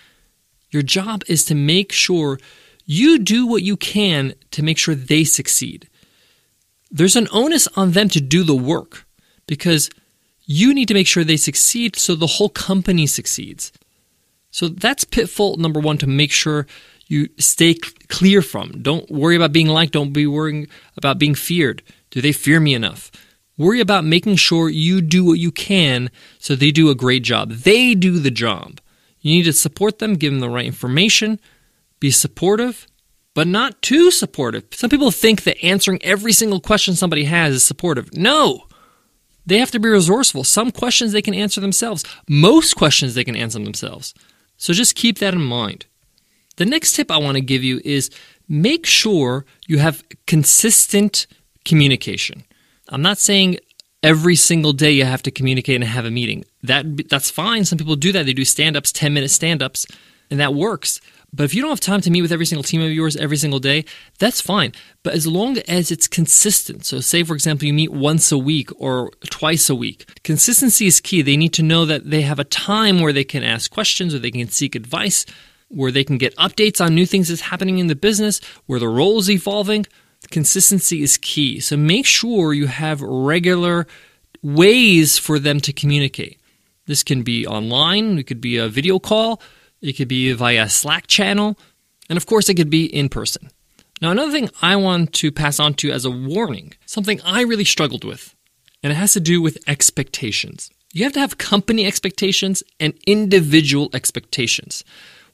your 0.72 0.84
job 0.84 1.24
is 1.28 1.46
to 1.46 1.56
make 1.56 1.92
sure 1.92 2.38
you 2.86 3.20
do 3.20 3.48
what 3.48 3.64
you 3.64 3.78
can 3.78 4.34
to 4.52 4.62
make 4.62 4.78
sure 4.78 4.94
they 4.94 5.24
succeed. 5.24 5.90
There's 6.92 7.16
an 7.16 7.28
onus 7.32 7.68
on 7.76 7.92
them 7.92 8.10
to 8.10 8.22
do 8.22 8.44
the 8.44 8.56
work 8.56 9.06
because 9.48 9.90
you 10.46 10.74
need 10.74 10.88
to 10.88 10.94
make 10.94 11.08
sure 11.08 11.24
they 11.24 11.38
succeed 11.38 11.96
so 11.96 12.16
the 12.16 12.28
whole 12.28 12.50
company 12.50 13.08
succeeds. 13.08 13.72
So 14.52 14.68
that's 14.68 15.04
pitfall 15.04 15.58
number 15.58 15.80
one 15.80 15.98
to 16.00 16.08
make 16.08 16.32
sure 16.32 16.68
you 17.08 17.30
stay 17.38 17.76
clear 18.08 18.42
from. 18.42 18.82
Don't 18.82 19.10
worry 19.10 19.36
about 19.36 19.54
being 19.54 19.68
liked. 19.68 19.94
Don't 19.94 20.14
be 20.14 20.28
worrying 20.28 20.68
about 20.98 21.20
being 21.20 21.36
feared. 21.36 21.84
Do 22.18 22.22
they 22.22 22.32
fear 22.32 22.60
me 22.60 22.74
enough? 22.74 23.12
Worry 23.60 23.80
about 23.80 24.04
making 24.04 24.38
sure 24.38 24.70
you 24.70 25.02
do 25.02 25.24
what 25.24 25.38
you 25.38 25.52
can 25.52 26.10
so 26.40 26.56
they 26.56 26.72
do 26.72 26.90
a 26.90 26.96
great 26.96 27.22
job. 27.22 27.52
They 27.52 27.94
do 27.94 28.18
the 28.18 28.32
job. 28.32 28.82
You 29.22 29.36
need 29.36 29.44
to 29.44 29.54
support 29.54 30.00
them, 30.00 30.16
give 30.16 30.34
them 30.34 30.40
the 30.40 30.50
right 30.50 30.66
information, 30.66 31.40
be 32.00 32.10
supportive, 32.10 32.88
but 33.36 33.46
not 33.46 33.84
too 33.84 34.10
supportive. 34.10 34.64
Some 34.72 34.90
people 34.90 35.12
think 35.12 35.44
that 35.44 35.64
answering 35.64 36.04
every 36.04 36.34
single 36.34 36.60
question 36.60 36.96
somebody 36.96 37.26
has 37.26 37.54
is 37.54 37.64
supportive. 37.64 38.12
No! 38.18 38.64
They 39.46 39.60
have 39.60 39.70
to 39.70 39.80
be 39.80 39.88
resourceful. 39.88 40.44
Some 40.44 40.72
questions 40.72 41.12
they 41.12 41.22
can 41.22 41.36
answer 41.36 41.62
themselves, 41.62 42.04
most 42.28 42.74
questions 42.76 43.14
they 43.14 43.24
can 43.24 43.36
answer 43.36 43.60
themselves. 43.60 44.16
So 44.58 44.74
just 44.74 44.96
keep 44.96 45.20
that 45.20 45.36
in 45.36 45.44
mind. 45.44 45.86
The 46.56 46.66
next 46.66 46.94
tip 46.94 47.12
I 47.12 47.18
want 47.18 47.36
to 47.36 47.42
give 47.42 47.64
you 47.64 47.80
is 47.86 48.10
make 48.50 48.88
sure 48.88 49.46
you 49.68 49.78
have 49.78 50.04
consistent 50.26 51.28
communication. 51.68 52.44
I'm 52.90 53.02
not 53.02 53.18
saying 53.18 53.58
every 54.02 54.36
single 54.36 54.74
day 54.74 54.92
you 54.92 55.06
have 55.06 55.24
to 55.24 55.32
communicate 55.32 55.76
and 55.76 55.84
have 55.84 56.06
a 56.06 56.12
meeting. 56.12 56.46
That 56.64 57.10
that's 57.10 57.30
fine. 57.30 57.66
Some 57.66 57.78
people 57.78 57.96
do 57.96 58.12
that. 58.14 58.26
They 58.26 58.34
do 58.34 58.46
stand-ups, 58.46 58.92
10-minute 58.92 59.30
stand-ups, 59.30 59.86
and 60.32 60.40
that 60.40 60.54
works. 60.54 61.02
But 61.34 61.44
if 61.44 61.54
you 61.54 61.62
don't 61.62 61.72
have 61.72 61.82
time 61.82 62.00
to 62.02 62.10
meet 62.10 62.22
with 62.22 62.32
every 62.32 62.46
single 62.46 62.64
team 62.64 62.82
of 62.82 62.92
yours 62.92 63.18
every 63.18 63.36
single 63.36 63.60
day, 63.60 63.84
that's 64.18 64.40
fine. 64.40 64.72
But 65.04 65.14
as 65.14 65.28
long 65.28 65.58
as 65.68 65.92
it's 65.92 66.08
consistent, 66.08 66.86
so 66.86 67.02
say 67.02 67.24
for 67.24 67.34
example 67.34 67.68
you 67.68 67.74
meet 67.74 67.92
once 67.92 68.32
a 68.32 68.38
week 68.38 68.70
or 68.80 69.12
twice 69.30 69.70
a 69.70 69.76
week, 69.76 70.10
consistency 70.24 70.88
is 70.88 71.02
key. 71.02 71.22
They 71.22 71.36
need 71.36 71.54
to 71.54 71.64
know 71.64 71.86
that 71.86 72.10
they 72.10 72.22
have 72.22 72.40
a 72.40 72.46
time 72.46 73.02
where 73.02 73.12
they 73.12 73.26
can 73.26 73.44
ask 73.44 73.70
questions 73.70 74.16
or 74.16 74.20
they 74.20 74.32
can 74.32 74.48
seek 74.48 74.74
advice 74.74 75.26
where 75.70 75.92
they 75.92 76.04
can 76.04 76.18
get 76.18 76.36
updates 76.38 76.84
on 76.84 76.96
new 76.96 77.06
things 77.06 77.28
that's 77.28 77.42
happening 77.42 77.78
in 77.80 77.88
the 77.88 77.96
business, 77.96 78.40
where 78.68 78.80
the 78.80 78.88
role 78.88 79.20
is 79.20 79.30
evolving. 79.30 79.86
Consistency 80.30 81.02
is 81.02 81.18
key. 81.18 81.60
So 81.60 81.78
make 81.78 82.06
sure 82.06 82.54
you 82.54 82.68
have 82.68 83.02
regular 83.02 83.88
ways 84.42 85.18
for 85.18 85.40
them 85.40 85.60
to 85.62 85.74
communicate. 85.74 86.40
This 86.86 87.04
can 87.04 87.24
be 87.24 87.46
online, 87.46 88.18
it 88.18 88.28
could 88.28 88.42
be 88.42 88.58
a 88.58 88.70
video 88.70 88.98
call, 88.98 89.42
it 89.82 89.94
could 89.94 90.08
be 90.08 90.32
via 90.32 90.70
Slack 90.70 91.08
channel, 91.08 91.58
and 92.10 92.18
of 92.18 92.26
course, 92.26 92.48
it 92.50 92.56
could 92.56 92.70
be 92.70 92.86
in 92.86 93.10
person. 93.10 93.50
Now, 94.02 94.12
another 94.12 94.32
thing 94.32 94.50
I 94.62 94.76
want 94.76 95.14
to 95.14 95.32
pass 95.32 95.60
on 95.60 95.74
to 95.76 95.92
as 95.92 96.06
a 96.06 96.12
warning, 96.12 96.74
something 96.86 97.20
I 97.26 97.42
really 97.42 97.66
struggled 97.66 98.04
with, 98.04 98.36
and 98.84 98.92
it 98.92 98.96
has 98.96 99.14
to 99.14 99.20
do 99.20 99.42
with 99.42 99.58
expectations. 99.68 100.70
You 100.94 101.04
have 101.04 101.14
to 101.14 101.20
have 101.20 101.38
company 101.38 101.86
expectations 101.86 102.64
and 102.80 102.94
individual 103.06 103.90
expectations. 103.94 104.84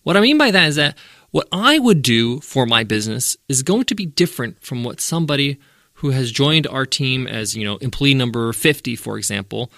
What 0.03 0.17
I 0.17 0.21
mean 0.21 0.37
by 0.37 0.51
that 0.51 0.67
is 0.69 0.75
that 0.77 0.97
what 1.33 1.47
I 1.51 1.79
would 1.79 2.03
do 2.03 2.39
for 2.41 2.67
my 2.67 2.83
business 2.83 3.35
is 3.49 3.63
going 3.63 3.85
to 3.85 3.95
be 3.95 4.05
different 4.05 4.63
from 4.63 4.83
what 4.83 5.01
somebody 5.01 5.57
who 5.95 6.11
has 6.11 6.31
joined 6.31 6.67
our 6.67 6.85
team 6.85 7.25
as, 7.25 7.55
you 7.55 7.65
know, 7.65 7.77
employee 7.77 8.13
number 8.13 8.53
50, 8.53 8.95
for 8.95 9.17
example, 9.17 9.71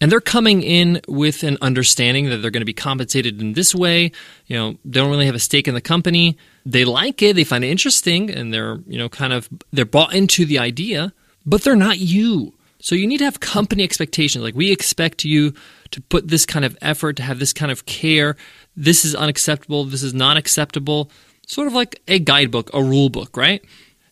and 0.00 0.10
they're 0.10 0.20
coming 0.20 0.60
in 0.64 1.00
with 1.06 1.44
an 1.44 1.56
understanding 1.62 2.30
that 2.30 2.38
they're 2.38 2.50
going 2.50 2.62
to 2.62 2.66
be 2.66 2.72
compensated 2.72 3.40
in 3.40 3.52
this 3.52 3.72
way. 3.72 4.10
You 4.46 4.56
know, 4.56 4.70
they 4.84 4.98
don't 4.98 5.10
really 5.10 5.26
have 5.26 5.36
a 5.36 5.38
stake 5.38 5.68
in 5.68 5.74
the 5.74 5.80
company. 5.80 6.36
They 6.66 6.84
like 6.84 7.22
it, 7.22 7.36
they 7.36 7.44
find 7.44 7.62
it 7.62 7.68
interesting, 7.68 8.28
and 8.28 8.52
they're, 8.52 8.80
you 8.88 8.98
know, 8.98 9.08
kind 9.08 9.32
of 9.32 9.48
they're 9.70 9.84
bought 9.84 10.14
into 10.14 10.44
the 10.44 10.58
idea, 10.58 11.12
but 11.46 11.62
they're 11.62 11.76
not 11.76 11.98
you. 11.98 12.54
So 12.80 12.96
you 12.96 13.06
need 13.06 13.18
to 13.18 13.24
have 13.24 13.38
company 13.38 13.84
expectations. 13.84 14.42
Like 14.42 14.56
we 14.56 14.72
expect 14.72 15.24
you 15.24 15.54
to 15.92 16.00
put 16.00 16.28
this 16.28 16.44
kind 16.44 16.64
of 16.64 16.76
effort, 16.82 17.16
to 17.16 17.22
have 17.22 17.38
this 17.38 17.52
kind 17.52 17.70
of 17.70 17.86
care. 17.86 18.36
This 18.76 19.04
is 19.04 19.14
unacceptable. 19.14 19.84
This 19.84 20.02
is 20.02 20.14
not 20.14 20.36
acceptable. 20.36 21.10
Sort 21.46 21.66
of 21.66 21.72
like 21.72 22.00
a 22.08 22.18
guidebook, 22.18 22.70
a 22.74 22.82
rule 22.82 23.08
book, 23.08 23.36
right? 23.36 23.64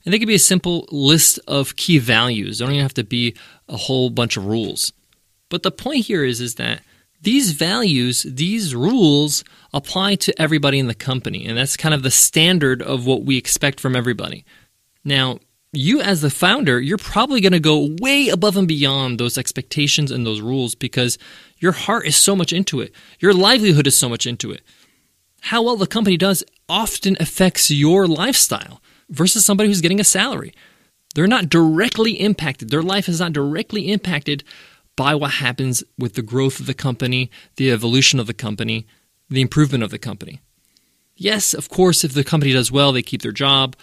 And 0.05 0.15
they 0.15 0.19
could 0.19 0.29
be 0.29 0.35
a 0.35 0.39
simple 0.39 0.87
list 0.91 1.39
of 1.47 1.77
key 1.77 1.99
values. 1.99 2.59
They 2.59 2.65
don't 2.65 2.75
even 2.75 2.83
have 2.83 2.95
to 2.95 3.05
be 3.05 3.35
a 3.69 3.77
whole 3.77 4.11
bunch 4.11 4.37
of 4.37 4.47
rules. 4.47 4.93
But 5.49 5.63
the 5.63 5.71
point 5.71 6.07
here 6.07 6.25
is, 6.25 6.41
is 6.41 6.55
that 6.57 6.81
these 7.23 7.53
values, 7.53 8.23
these 8.23 8.75
rules 8.75 9.45
apply 9.75 10.15
to 10.17 10.41
everybody 10.41 10.79
in 10.79 10.87
the 10.87 10.95
company. 10.95 11.45
And 11.47 11.57
that's 11.57 11.77
kind 11.77 11.95
of 11.95 12.03
the 12.03 12.11
standard 12.11 12.81
of 12.81 13.07
what 13.07 13.25
we 13.25 13.37
expect 13.37 13.79
from 13.79 13.95
everybody. 13.95 14.45
Now, 15.05 15.39
you 15.73 16.01
as 16.01 16.21
the 16.21 16.31
founder, 16.31 16.81
you're 16.81 16.99
probably 16.99 17.41
going 17.41 17.53
to 17.53 17.61
go 17.61 17.95
way 18.01 18.29
above 18.29 18.57
and 18.57 18.67
beyond 18.67 19.19
those 19.19 19.39
expectations 19.39 20.11
and 20.11 20.27
those 20.27 20.41
rules 20.41 20.75
because 20.75 21.19
your 21.59 21.73
heart 21.73 22.07
is 22.07 22.17
so 22.17 22.35
much 22.35 22.53
into 22.53 22.81
it. 22.81 22.93
Your 23.21 23.33
livelihood 23.33 23.87
is 23.87 23.97
so 23.97 24.09
much 24.09 24.27
into 24.27 24.51
it. 24.51 24.63
How 25.43 25.63
well 25.63 25.77
the 25.77 25.87
company 25.87 26.17
does 26.17 26.45
often 26.69 27.17
affects 27.21 27.71
your 27.71 28.07
lifestyle 28.07 28.83
versus 29.09 29.45
somebody 29.45 29.69
who's 29.69 29.81
getting 29.81 30.01
a 30.01 30.05
salary. 30.05 30.53
They're 31.15 31.27
not 31.27 31.49
directly 31.49 32.13
impacted. 32.13 32.71
Their 32.71 32.83
life 32.83 33.09
is 33.09 33.21
not 33.21 33.33
directly 33.33 33.91
impacted 33.91 34.45
by 34.97 35.15
what 35.15 35.33
happens 35.33 35.83
with 35.99 36.15
the 36.15 36.23
growth 36.23 36.61
of 36.61 36.67
the 36.67 36.75
company, 36.75 37.31
the 37.57 37.71
evolution 37.71 38.21
of 38.21 38.27
the 38.27 38.35
company, 38.35 38.87
the 39.29 39.41
improvement 39.41 39.83
of 39.83 39.91
the 39.91 39.99
company. 39.99 40.41
Yes, 41.17 41.55
of 41.55 41.69
course, 41.69 42.05
if 42.05 42.13
the 42.13 42.25
company 42.25 42.53
does 42.53 42.73
well, 42.73 42.93
they 42.93 43.03
keep 43.03 43.23
their 43.23 43.33
job 43.33 43.77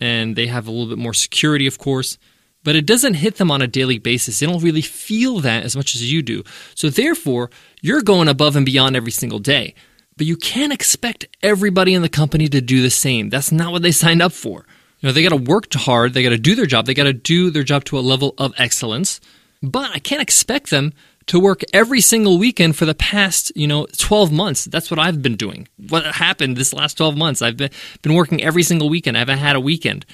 and 0.00 0.36
they 0.36 0.46
have 0.46 0.66
a 0.66 0.70
little 0.70 0.88
bit 0.88 0.98
more 0.98 1.14
security, 1.14 1.66
of 1.66 1.78
course 1.78 2.18
but 2.66 2.74
it 2.74 2.84
doesn't 2.84 3.14
hit 3.14 3.36
them 3.36 3.48
on 3.52 3.62
a 3.62 3.68
daily 3.68 4.00
basis. 4.00 4.40
They 4.40 4.46
don't 4.46 4.60
really 4.60 4.82
feel 4.82 5.38
that 5.38 5.62
as 5.62 5.76
much 5.76 5.94
as 5.94 6.12
you 6.12 6.20
do. 6.20 6.42
So, 6.74 6.90
therefore, 6.90 7.48
you're 7.80 8.02
going 8.02 8.26
above 8.26 8.56
and 8.56 8.66
beyond 8.66 8.96
every 8.96 9.12
single 9.12 9.38
day. 9.38 9.76
But 10.16 10.26
you 10.26 10.36
can't 10.36 10.72
expect 10.72 11.28
everybody 11.44 11.94
in 11.94 12.02
the 12.02 12.08
company 12.08 12.48
to 12.48 12.60
do 12.60 12.82
the 12.82 12.90
same. 12.90 13.28
That's 13.28 13.52
not 13.52 13.70
what 13.70 13.82
they 13.82 13.92
signed 13.92 14.20
up 14.20 14.32
for. 14.32 14.66
You 14.98 15.08
know, 15.08 15.12
they 15.12 15.22
got 15.22 15.28
to 15.28 15.36
work 15.36 15.72
hard, 15.74 16.12
they 16.12 16.24
got 16.24 16.30
to 16.30 16.38
do 16.38 16.56
their 16.56 16.66
job, 16.66 16.86
they 16.86 16.94
got 16.94 17.04
to 17.04 17.12
do 17.12 17.50
their 17.50 17.62
job 17.62 17.84
to 17.84 17.98
a 17.98 18.00
level 18.00 18.34
of 18.36 18.52
excellence. 18.58 19.20
But 19.62 19.92
I 19.94 20.00
can't 20.00 20.20
expect 20.20 20.70
them 20.70 20.92
to 21.26 21.40
work 21.40 21.62
every 21.72 22.00
single 22.00 22.38
weekend 22.38 22.76
for 22.76 22.86
the 22.86 22.94
past, 22.94 23.52
you 23.56 23.66
know, 23.66 23.86
12 23.98 24.32
months. 24.32 24.64
That's 24.66 24.90
what 24.90 25.00
I've 25.00 25.22
been 25.22 25.36
doing. 25.36 25.68
What 25.88 26.04
happened 26.04 26.56
this 26.56 26.72
last 26.72 26.96
12 26.96 27.16
months? 27.16 27.42
I've 27.42 27.56
been, 27.56 27.70
been 28.02 28.14
working 28.14 28.42
every 28.42 28.62
single 28.62 28.88
weekend. 28.88 29.16
I 29.16 29.20
haven't 29.20 29.38
had 29.38 29.56
a 29.56 29.60
weekend 29.60 30.06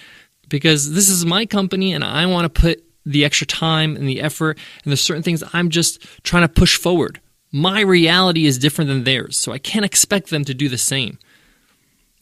because 0.48 0.92
this 0.92 1.08
is 1.08 1.24
my 1.24 1.46
company 1.46 1.92
and 1.92 2.02
I 2.02 2.26
want 2.26 2.52
to 2.52 2.60
put 2.60 2.84
the 3.04 3.24
extra 3.24 3.46
time 3.46 3.96
and 3.96 4.08
the 4.08 4.20
effort 4.20 4.58
and 4.84 4.90
there's 4.90 5.00
certain 5.00 5.22
things 5.22 5.42
I'm 5.52 5.70
just 5.70 6.02
trying 6.22 6.42
to 6.42 6.48
push 6.48 6.78
forward. 6.78 7.20
My 7.50 7.80
reality 7.80 8.46
is 8.46 8.58
different 8.58 8.88
than 8.88 9.04
theirs, 9.04 9.36
so 9.36 9.52
I 9.52 9.58
can't 9.58 9.84
expect 9.84 10.30
them 10.30 10.44
to 10.46 10.54
do 10.54 10.70
the 10.70 10.78
same. 10.78 11.18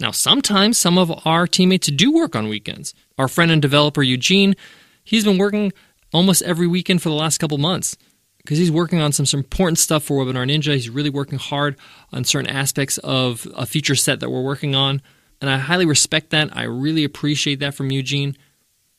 Now, 0.01 0.11
sometimes 0.11 0.79
some 0.79 0.99
of 0.99 1.13
our 1.25 1.47
teammates 1.47 1.87
do 1.89 2.11
work 2.11 2.35
on 2.35 2.49
weekends. 2.49 2.95
Our 3.17 3.29
friend 3.29 3.53
and 3.53 3.63
developer 3.63 4.03
Eugene, 4.03 4.57
he's 5.05 5.25
been 5.25 5.39
working 5.39 5.73
almost 6.13 6.43
every 6.43 6.67
weekend 6.67 7.03
for 7.03 7.11
the 7.11 7.15
last 7.15 7.39
couple 7.39 7.59
months. 7.59 7.97
Because 8.45 8.59
he's 8.59 8.71
working 8.71 9.01
on 9.01 9.13
some, 9.13 9.27
some 9.27 9.41
important 9.41 9.79
stuff 9.79 10.05
for 10.05 10.25
Webinar 10.25 10.49
Ninja. 10.51 10.75
He's 10.75 10.89
really 10.91 11.11
working 11.11 11.39
hard 11.39 11.77
on 12.13 12.25
certain 12.25 12.51
aspects 12.51 12.99
of 12.99 13.47
a 13.55 13.67
feature 13.67 13.95
set 13.95 14.21
that 14.21 14.31
we're 14.31 14.43
working 14.43 14.75
on. 14.75 15.03
And 15.41 15.51
I 15.51 15.59
highly 15.59 15.87
respect 15.87 16.31
that. 16.31 16.57
I 16.57 16.65
really 16.65 17.05
appreciate 17.05 17.61
that 17.61 17.75
from 17.75 17.91
Eugene. 17.91 18.37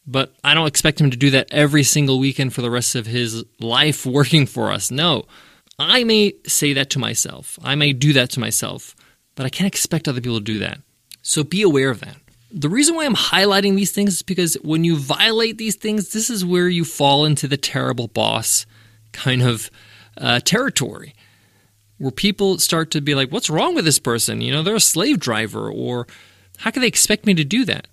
But 0.06 0.34
I 0.44 0.54
don't 0.54 0.68
expect 0.68 1.00
him 1.00 1.12
to 1.12 1.18
do 1.18 1.32
that 1.32 1.48
every 1.52 1.84
single 1.84 2.20
weekend 2.20 2.54
for 2.54 2.62
the 2.62 2.72
rest 2.72 2.96
of 2.96 3.06
his 3.06 3.44
life 3.60 4.06
working 4.06 4.46
for 4.46 4.72
us. 4.72 4.92
No. 4.92 5.26
I 5.80 6.04
may 6.04 6.34
say 6.46 6.74
that 6.74 6.90
to 6.92 7.00
myself. 7.00 7.58
I 7.64 7.76
may 7.76 7.94
do 7.94 8.14
that 8.14 8.30
to 8.32 8.40
myself, 8.40 8.96
but 9.36 9.46
I 9.46 9.50
can't 9.50 9.68
expect 9.68 10.08
other 10.08 10.22
people 10.22 10.38
to 10.38 10.44
do 10.44 10.60
that. 10.60 10.80
So 11.24 11.44
be 11.44 11.62
aware 11.62 11.90
of 11.90 12.02
that. 12.02 12.18
The 12.52 12.70
reason 12.70 12.96
why 12.96 13.06
I'm 13.06 13.16
highlighting 13.16 13.76
these 13.76 13.92
things 13.92 14.16
is 14.16 14.22
because 14.22 14.56
when 14.56 14.84
you 14.84 14.98
violate 14.98 15.58
these 15.58 15.76
things, 15.76 16.12
this 16.12 16.30
is 16.30 16.44
where 16.44 16.68
you 16.68 16.84
fall 16.84 17.26
into 17.26 17.48
the 17.48 17.58
terrible 17.58 18.08
boss 18.08 18.66
kind 19.12 19.42
of 19.42 19.70
uh, 20.18 20.40
territory 20.40 21.14
where 21.98 22.12
people 22.12 22.58
start 22.58 22.90
to 22.92 23.02
be 23.02 23.14
like, 23.14 23.32
what's 23.32 23.50
wrong 23.50 23.76
with 23.76 23.86
this 23.86 24.00
person? 24.00 24.42
You 24.42 24.52
know, 24.52 24.64
they're 24.64 24.76
a 24.76 24.80
slave 24.80 25.20
driver, 25.20 25.72
or 25.72 26.08
how 26.58 26.72
can 26.72 26.82
they 26.82 26.88
expect 26.88 27.28
me 27.28 27.36
to 27.36 27.44
do 27.44 27.64
that? 27.66 27.88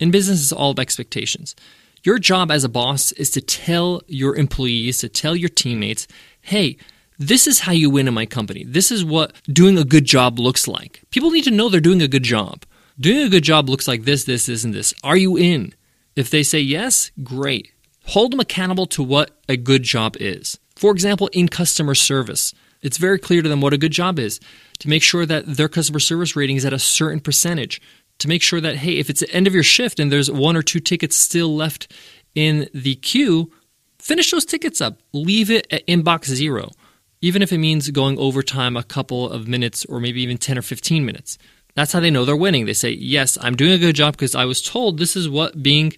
In 0.00 0.10
business, 0.10 0.42
it's 0.42 0.52
all 0.52 0.72
about 0.72 0.82
expectations. 0.82 1.54
Your 2.02 2.18
job 2.18 2.50
as 2.50 2.64
a 2.64 2.68
boss 2.68 3.12
is 3.12 3.30
to 3.30 3.40
tell 3.40 4.02
your 4.08 4.34
employees, 4.34 4.98
to 4.98 5.08
tell 5.08 5.36
your 5.36 5.48
teammates, 5.48 6.08
hey, 6.40 6.76
this 7.18 7.46
is 7.46 7.60
how 7.60 7.70
you 7.70 7.88
win 7.88 8.08
in 8.08 8.14
my 8.14 8.26
company. 8.26 8.64
This 8.64 8.90
is 8.90 9.04
what 9.04 9.32
doing 9.46 9.78
a 9.78 9.84
good 9.84 10.04
job 10.04 10.40
looks 10.40 10.66
like. 10.66 11.02
People 11.10 11.30
need 11.30 11.44
to 11.44 11.52
know 11.52 11.68
they're 11.68 11.80
doing 11.80 12.02
a 12.02 12.08
good 12.08 12.24
job. 12.24 12.64
Doing 12.98 13.22
a 13.22 13.28
good 13.28 13.44
job 13.44 13.68
looks 13.68 13.86
like 13.86 14.02
this, 14.02 14.24
this, 14.24 14.46
this, 14.46 14.64
and 14.64 14.74
this. 14.74 14.92
Are 15.04 15.16
you 15.16 15.36
in? 15.36 15.72
If 16.16 16.30
they 16.30 16.42
say 16.42 16.58
yes, 16.58 17.12
great. 17.22 17.70
Hold 18.06 18.32
them 18.32 18.40
accountable 18.40 18.86
to 18.86 19.04
what 19.04 19.30
a 19.48 19.56
good 19.56 19.84
job 19.84 20.16
is. 20.18 20.58
For 20.82 20.90
example, 20.90 21.30
in 21.32 21.46
customer 21.46 21.94
service, 21.94 22.52
it's 22.80 22.98
very 22.98 23.16
clear 23.16 23.40
to 23.40 23.48
them 23.48 23.60
what 23.60 23.72
a 23.72 23.78
good 23.78 23.92
job 23.92 24.18
is 24.18 24.40
to 24.80 24.88
make 24.88 25.04
sure 25.04 25.24
that 25.24 25.46
their 25.46 25.68
customer 25.68 26.00
service 26.00 26.34
rating 26.34 26.56
is 26.56 26.64
at 26.64 26.72
a 26.72 26.78
certain 26.80 27.20
percentage. 27.20 27.80
To 28.18 28.26
make 28.26 28.42
sure 28.42 28.60
that, 28.60 28.78
hey, 28.78 28.98
if 28.98 29.08
it's 29.08 29.20
the 29.20 29.30
end 29.30 29.46
of 29.46 29.54
your 29.54 29.62
shift 29.62 30.00
and 30.00 30.10
there's 30.10 30.28
one 30.28 30.56
or 30.56 30.62
two 30.62 30.80
tickets 30.80 31.14
still 31.14 31.54
left 31.54 31.92
in 32.34 32.68
the 32.74 32.96
queue, 32.96 33.52
finish 34.00 34.32
those 34.32 34.44
tickets 34.44 34.80
up. 34.80 34.98
Leave 35.12 35.52
it 35.52 35.68
at 35.70 35.86
inbox 35.86 36.24
zero, 36.24 36.72
even 37.20 37.42
if 37.42 37.52
it 37.52 37.58
means 37.58 37.88
going 37.90 38.18
overtime 38.18 38.76
a 38.76 38.82
couple 38.82 39.30
of 39.30 39.46
minutes 39.46 39.84
or 39.84 40.00
maybe 40.00 40.20
even 40.20 40.36
10 40.36 40.58
or 40.58 40.62
15 40.62 41.06
minutes. 41.06 41.38
That's 41.76 41.92
how 41.92 42.00
they 42.00 42.10
know 42.10 42.24
they're 42.24 42.34
winning. 42.34 42.66
They 42.66 42.72
say, 42.72 42.90
Yes, 42.90 43.38
I'm 43.40 43.54
doing 43.54 43.70
a 43.70 43.78
good 43.78 43.94
job 43.94 44.14
because 44.14 44.34
I 44.34 44.46
was 44.46 44.60
told 44.60 44.98
this 44.98 45.14
is 45.14 45.28
what 45.28 45.62
being 45.62 45.92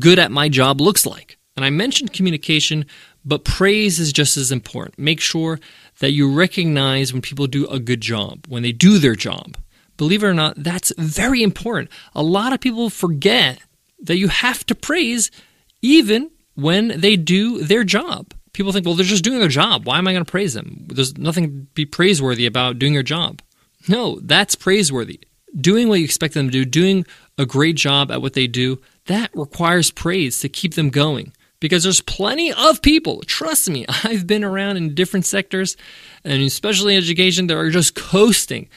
good 0.00 0.18
at 0.18 0.32
my 0.32 0.48
job 0.48 0.80
looks 0.80 1.04
like. 1.04 1.36
And 1.54 1.66
I 1.66 1.70
mentioned 1.70 2.14
communication, 2.14 2.86
but 3.24 3.44
praise 3.44 3.98
is 3.98 4.12
just 4.12 4.36
as 4.36 4.52
important. 4.52 4.98
Make 4.98 5.20
sure 5.20 5.60
that 6.00 6.12
you 6.12 6.32
recognize 6.32 7.12
when 7.12 7.22
people 7.22 7.46
do 7.46 7.66
a 7.66 7.78
good 7.78 8.00
job, 8.00 8.46
when 8.48 8.62
they 8.62 8.72
do 8.72 8.98
their 8.98 9.14
job. 9.14 9.56
Believe 9.96 10.22
it 10.22 10.26
or 10.26 10.34
not, 10.34 10.54
that's 10.56 10.92
very 10.98 11.42
important. 11.42 11.90
A 12.14 12.22
lot 12.22 12.52
of 12.52 12.60
people 12.60 12.90
forget 12.90 13.60
that 14.00 14.16
you 14.16 14.28
have 14.28 14.66
to 14.66 14.74
praise 14.74 15.30
even 15.80 16.30
when 16.54 17.00
they 17.00 17.16
do 17.16 17.62
their 17.62 17.84
job. 17.84 18.34
People 18.52 18.72
think, 18.72 18.84
well, 18.84 18.94
they're 18.94 19.06
just 19.06 19.24
doing 19.24 19.38
their 19.38 19.48
job. 19.48 19.86
Why 19.86 19.98
am 19.98 20.06
I 20.06 20.12
going 20.12 20.24
to 20.24 20.30
praise 20.30 20.54
them? 20.54 20.86
There's 20.88 21.16
nothing 21.16 21.44
to 21.44 21.50
be 21.74 21.86
praiseworthy 21.86 22.46
about 22.46 22.78
doing 22.78 22.94
your 22.94 23.02
job. 23.02 23.40
No, 23.88 24.18
that's 24.20 24.54
praiseworthy. 24.54 25.20
Doing 25.58 25.88
what 25.88 25.98
you 25.98 26.04
expect 26.04 26.34
them 26.34 26.46
to 26.46 26.52
do, 26.52 26.64
doing 26.64 27.06
a 27.38 27.46
great 27.46 27.76
job 27.76 28.10
at 28.10 28.22
what 28.22 28.34
they 28.34 28.46
do, 28.46 28.80
that 29.06 29.30
requires 29.34 29.90
praise 29.90 30.40
to 30.40 30.48
keep 30.48 30.74
them 30.74 30.90
going 30.90 31.32
because 31.62 31.84
there's 31.84 32.00
plenty 32.00 32.52
of 32.52 32.82
people, 32.82 33.22
trust 33.24 33.70
me, 33.70 33.86
I've 34.04 34.26
been 34.26 34.42
around 34.42 34.78
in 34.78 34.96
different 34.96 35.24
sectors 35.24 35.76
and 36.24 36.42
especially 36.42 36.96
education 36.96 37.46
that 37.46 37.56
are 37.56 37.70
just 37.70 37.94
coasting. 37.94 38.68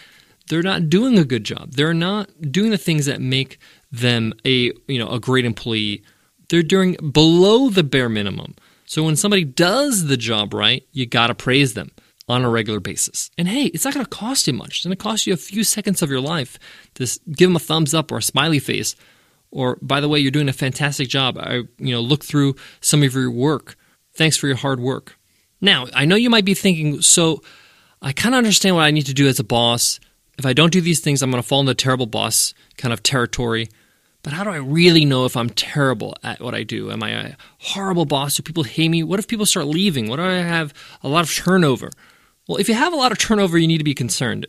They're 0.48 0.62
not 0.62 0.88
doing 0.88 1.18
a 1.18 1.26
good 1.26 1.44
job. 1.44 1.72
They're 1.72 1.96
not 1.96 2.30
doing 2.52 2.70
the 2.70 2.78
things 2.78 3.08
that 3.08 3.20
make 3.20 3.58
them 3.92 4.34
a, 4.46 4.72
you 4.88 5.00
know, 5.00 5.10
a 5.10 5.20
great 5.20 5.46
employee. 5.46 6.04
They're 6.50 6.62
doing 6.62 6.96
below 7.12 7.70
the 7.72 7.84
bare 7.84 8.08
minimum. 8.08 8.54
So 8.86 9.02
when 9.02 9.16
somebody 9.16 9.44
does 9.44 10.06
the 10.06 10.16
job 10.16 10.54
right, 10.54 10.88
you 10.92 11.08
got 11.08 11.28
to 11.28 11.36
praise 11.36 11.74
them 11.74 11.90
on 12.30 12.46
a 12.46 12.50
regular 12.50 12.80
basis. 12.80 13.32
And 13.36 13.48
hey, 13.48 13.66
it's 13.66 13.86
not 13.86 13.96
to 13.96 14.06
cost 14.06 14.46
you 14.46 14.54
much. 14.54 14.86
It's 14.86 14.88
to 14.88 14.96
cost 14.96 15.26
you 15.26 15.34
a 15.34 15.38
few 15.38 15.64
seconds 15.64 16.04
of 16.04 16.12
your 16.12 16.22
life 16.22 16.60
to 16.96 17.20
give 17.32 17.50
them 17.50 17.56
a 17.56 17.60
thumbs 17.60 17.96
up 17.96 18.12
or 18.12 18.20
a 18.20 18.24
smiley 18.24 18.60
face 18.60 18.96
or 19.56 19.78
by 19.82 20.02
the 20.02 20.10
way 20.10 20.20
you're 20.20 20.32
doing 20.32 20.50
a 20.50 20.54
fantastic 20.54 21.08
job. 21.08 21.38
I 21.38 21.64
you 21.80 21.96
know 21.96 22.02
look 22.02 22.24
through 22.24 22.56
some 22.82 23.02
of 23.02 23.16
your 23.16 23.32
work. 23.32 23.78
Thanks 24.14 24.38
for 24.38 24.48
your 24.48 24.58
hard 24.58 24.80
work. 24.80 25.18
Now 25.62 25.88
i 25.94 26.06
know 26.06 26.16
you 26.16 26.30
might 26.30 26.46
be 26.46 26.54
thinking 26.54 27.02
so 27.02 27.42
i 28.02 28.12
kind 28.12 28.36
of 28.36 28.40
understand 28.40 28.76
what 28.76 28.84
i 28.84 28.92
need 28.92 29.06
to 29.08 29.14
do 29.14 29.28
as 29.28 29.40
a 29.40 29.44
boss. 29.44 30.00
If 30.38 30.46
i 30.46 30.54
don't 30.54 30.74
do 30.74 30.82
these 30.82 31.00
things 31.00 31.24
i'm 31.24 31.32
going 31.32 31.42
to 31.42 31.48
fall 31.48 31.62
into 31.62 31.74
terrible 31.74 32.06
boss 32.06 32.54
kind 32.78 32.94
of 32.94 33.02
territory. 33.02 33.70
But 34.24 34.34
how 34.34 34.44
do 34.44 34.50
i 34.50 34.58
really 34.58 35.06
know 35.06 35.24
if 35.26 35.38
i'm 35.38 35.50
terrible 35.50 36.16
at 36.22 36.42
what 36.42 36.54
i 36.54 36.64
do? 36.64 36.92
Am 36.92 37.02
i 37.02 37.10
a 37.12 37.36
horrible 37.60 38.06
boss? 38.06 38.36
Do 38.36 38.44
people 38.44 38.64
hate 38.64 38.90
me? 38.90 39.04
What 39.04 39.20
if 39.20 39.28
people 39.28 39.46
start 39.46 39.68
leaving? 39.68 40.10
What 40.10 40.20
if 40.20 40.26
i 40.26 40.34
have 40.34 40.74
a 41.02 41.08
lot 41.08 41.24
of 41.24 41.34
turnover? 41.34 41.92
Well 42.48 42.58
if 42.58 42.68
you 42.68 42.76
have 42.76 42.92
a 42.92 42.98
lot 42.98 43.14
of 43.14 43.18
turnover 43.18 43.58
you 43.58 43.68
need 43.68 43.78
to 43.78 43.86
be 43.86 43.96
concerned. 43.96 44.48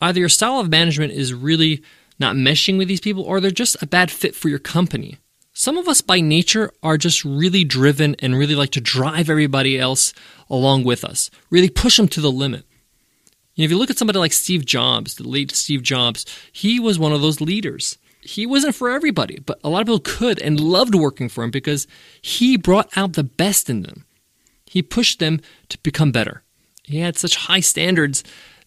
Either 0.00 0.18
your 0.18 0.30
style 0.30 0.60
of 0.60 0.70
management 0.70 1.12
is 1.12 1.34
really 1.34 1.82
not 2.20 2.36
meshing 2.36 2.78
with 2.78 2.88
these 2.88 3.00
people, 3.00 3.24
or 3.24 3.40
they're 3.40 3.50
just 3.50 3.82
a 3.82 3.86
bad 3.86 4.10
fit 4.10 4.34
for 4.34 4.48
your 4.48 4.58
company. 4.58 5.18
Some 5.52 5.76
of 5.76 5.88
us 5.88 6.00
by 6.00 6.20
nature 6.20 6.72
are 6.82 6.96
just 6.96 7.24
really 7.24 7.64
driven 7.64 8.14
and 8.20 8.36
really 8.38 8.54
like 8.54 8.70
to 8.70 8.80
drive 8.80 9.28
everybody 9.28 9.78
else 9.78 10.12
along 10.48 10.84
with 10.84 11.04
us, 11.04 11.30
really 11.50 11.68
push 11.68 11.96
them 11.96 12.08
to 12.08 12.20
the 12.20 12.30
limit. 12.30 12.64
You 13.54 13.62
know, 13.62 13.64
if 13.64 13.70
you 13.72 13.78
look 13.78 13.90
at 13.90 13.98
somebody 13.98 14.18
like 14.18 14.32
Steve 14.32 14.64
Jobs, 14.64 15.16
the 15.16 15.28
late 15.28 15.50
Steve 15.50 15.82
Jobs, 15.82 16.24
he 16.52 16.78
was 16.78 16.98
one 16.98 17.12
of 17.12 17.20
those 17.20 17.40
leaders. 17.40 17.98
He 18.22 18.46
wasn't 18.46 18.74
for 18.74 18.90
everybody, 18.90 19.40
but 19.40 19.58
a 19.64 19.68
lot 19.68 19.80
of 19.80 19.86
people 19.86 20.00
could 20.00 20.40
and 20.40 20.60
loved 20.60 20.94
working 20.94 21.28
for 21.28 21.42
him 21.42 21.50
because 21.50 21.86
he 22.22 22.56
brought 22.56 22.96
out 22.96 23.14
the 23.14 23.24
best 23.24 23.68
in 23.68 23.82
them. 23.82 24.04
He 24.66 24.82
pushed 24.82 25.18
them 25.18 25.40
to 25.68 25.78
become 25.78 26.12
better. 26.12 26.42
He 26.84 27.00
had 27.00 27.16
such 27.16 27.36
high 27.36 27.60
standards 27.60 28.22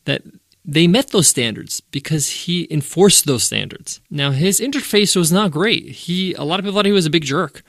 that 0.06 0.24
they 0.66 0.88
met 0.88 1.10
those 1.10 1.28
standards 1.28 1.82
because 1.82 2.30
he 2.30 2.68
enforced 2.72 3.26
those 3.26 3.44
standards. 3.44 4.00
Now 4.10 4.32
his 4.32 4.60
interface 4.60 5.16
was 5.16 5.32
not 5.32 5.52
great. 5.52 5.90
He 5.90 6.34
a 6.34 6.44
lot 6.44 6.60
of 6.60 6.66
people 6.66 6.78
thought 6.78 6.86
he 6.86 6.92
was 6.92 7.06
a 7.06 7.12
big 7.12 7.26
jerk. 7.26 7.64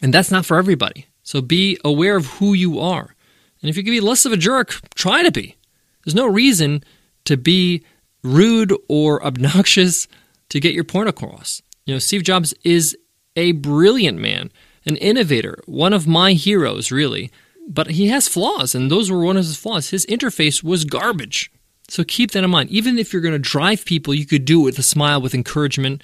And 0.00 0.14
that's 0.14 0.30
not 0.30 0.46
for 0.46 0.56
everybody. 0.56 1.06
So 1.22 1.40
be 1.42 1.78
aware 1.84 2.16
of 2.16 2.26
who 2.26 2.54
you 2.54 2.78
are. 2.78 3.14
And 3.60 3.68
if 3.68 3.76
you 3.76 3.82
can 3.82 3.92
be 3.92 4.00
less 4.00 4.24
of 4.24 4.32
a 4.32 4.36
jerk, 4.36 4.80
try 4.94 5.22
to 5.22 5.32
be. 5.32 5.56
There's 6.04 6.14
no 6.14 6.26
reason 6.26 6.84
to 7.24 7.36
be 7.36 7.84
rude 8.22 8.72
or 8.88 9.22
obnoxious 9.26 10.08
to 10.48 10.60
get 10.60 10.74
your 10.74 10.84
point 10.84 11.08
across. 11.08 11.60
You 11.84 11.94
know, 11.94 11.98
Steve 11.98 12.22
Jobs 12.22 12.54
is 12.64 12.96
a 13.36 13.52
brilliant 13.52 14.18
man, 14.18 14.50
an 14.86 14.96
innovator, 14.96 15.62
one 15.66 15.92
of 15.92 16.06
my 16.06 16.32
heroes, 16.32 16.90
really. 16.90 17.30
But 17.68 17.90
he 17.90 18.06
has 18.06 18.28
flaws, 18.28 18.74
and 18.74 18.90
those 18.90 19.10
were 19.10 19.22
one 19.22 19.36
of 19.36 19.44
his 19.44 19.56
flaws. 19.56 19.90
His 19.90 20.06
interface 20.06 20.62
was 20.62 20.84
garbage. 20.84 21.50
So 21.88 22.04
keep 22.04 22.32
that 22.32 22.44
in 22.44 22.50
mind. 22.50 22.70
Even 22.70 22.98
if 22.98 23.12
you're 23.12 23.22
going 23.22 23.32
to 23.32 23.38
drive 23.38 23.84
people, 23.84 24.14
you 24.14 24.26
could 24.26 24.44
do 24.44 24.60
it 24.60 24.64
with 24.64 24.78
a 24.78 24.82
smile, 24.82 25.20
with 25.20 25.34
encouragement. 25.34 26.02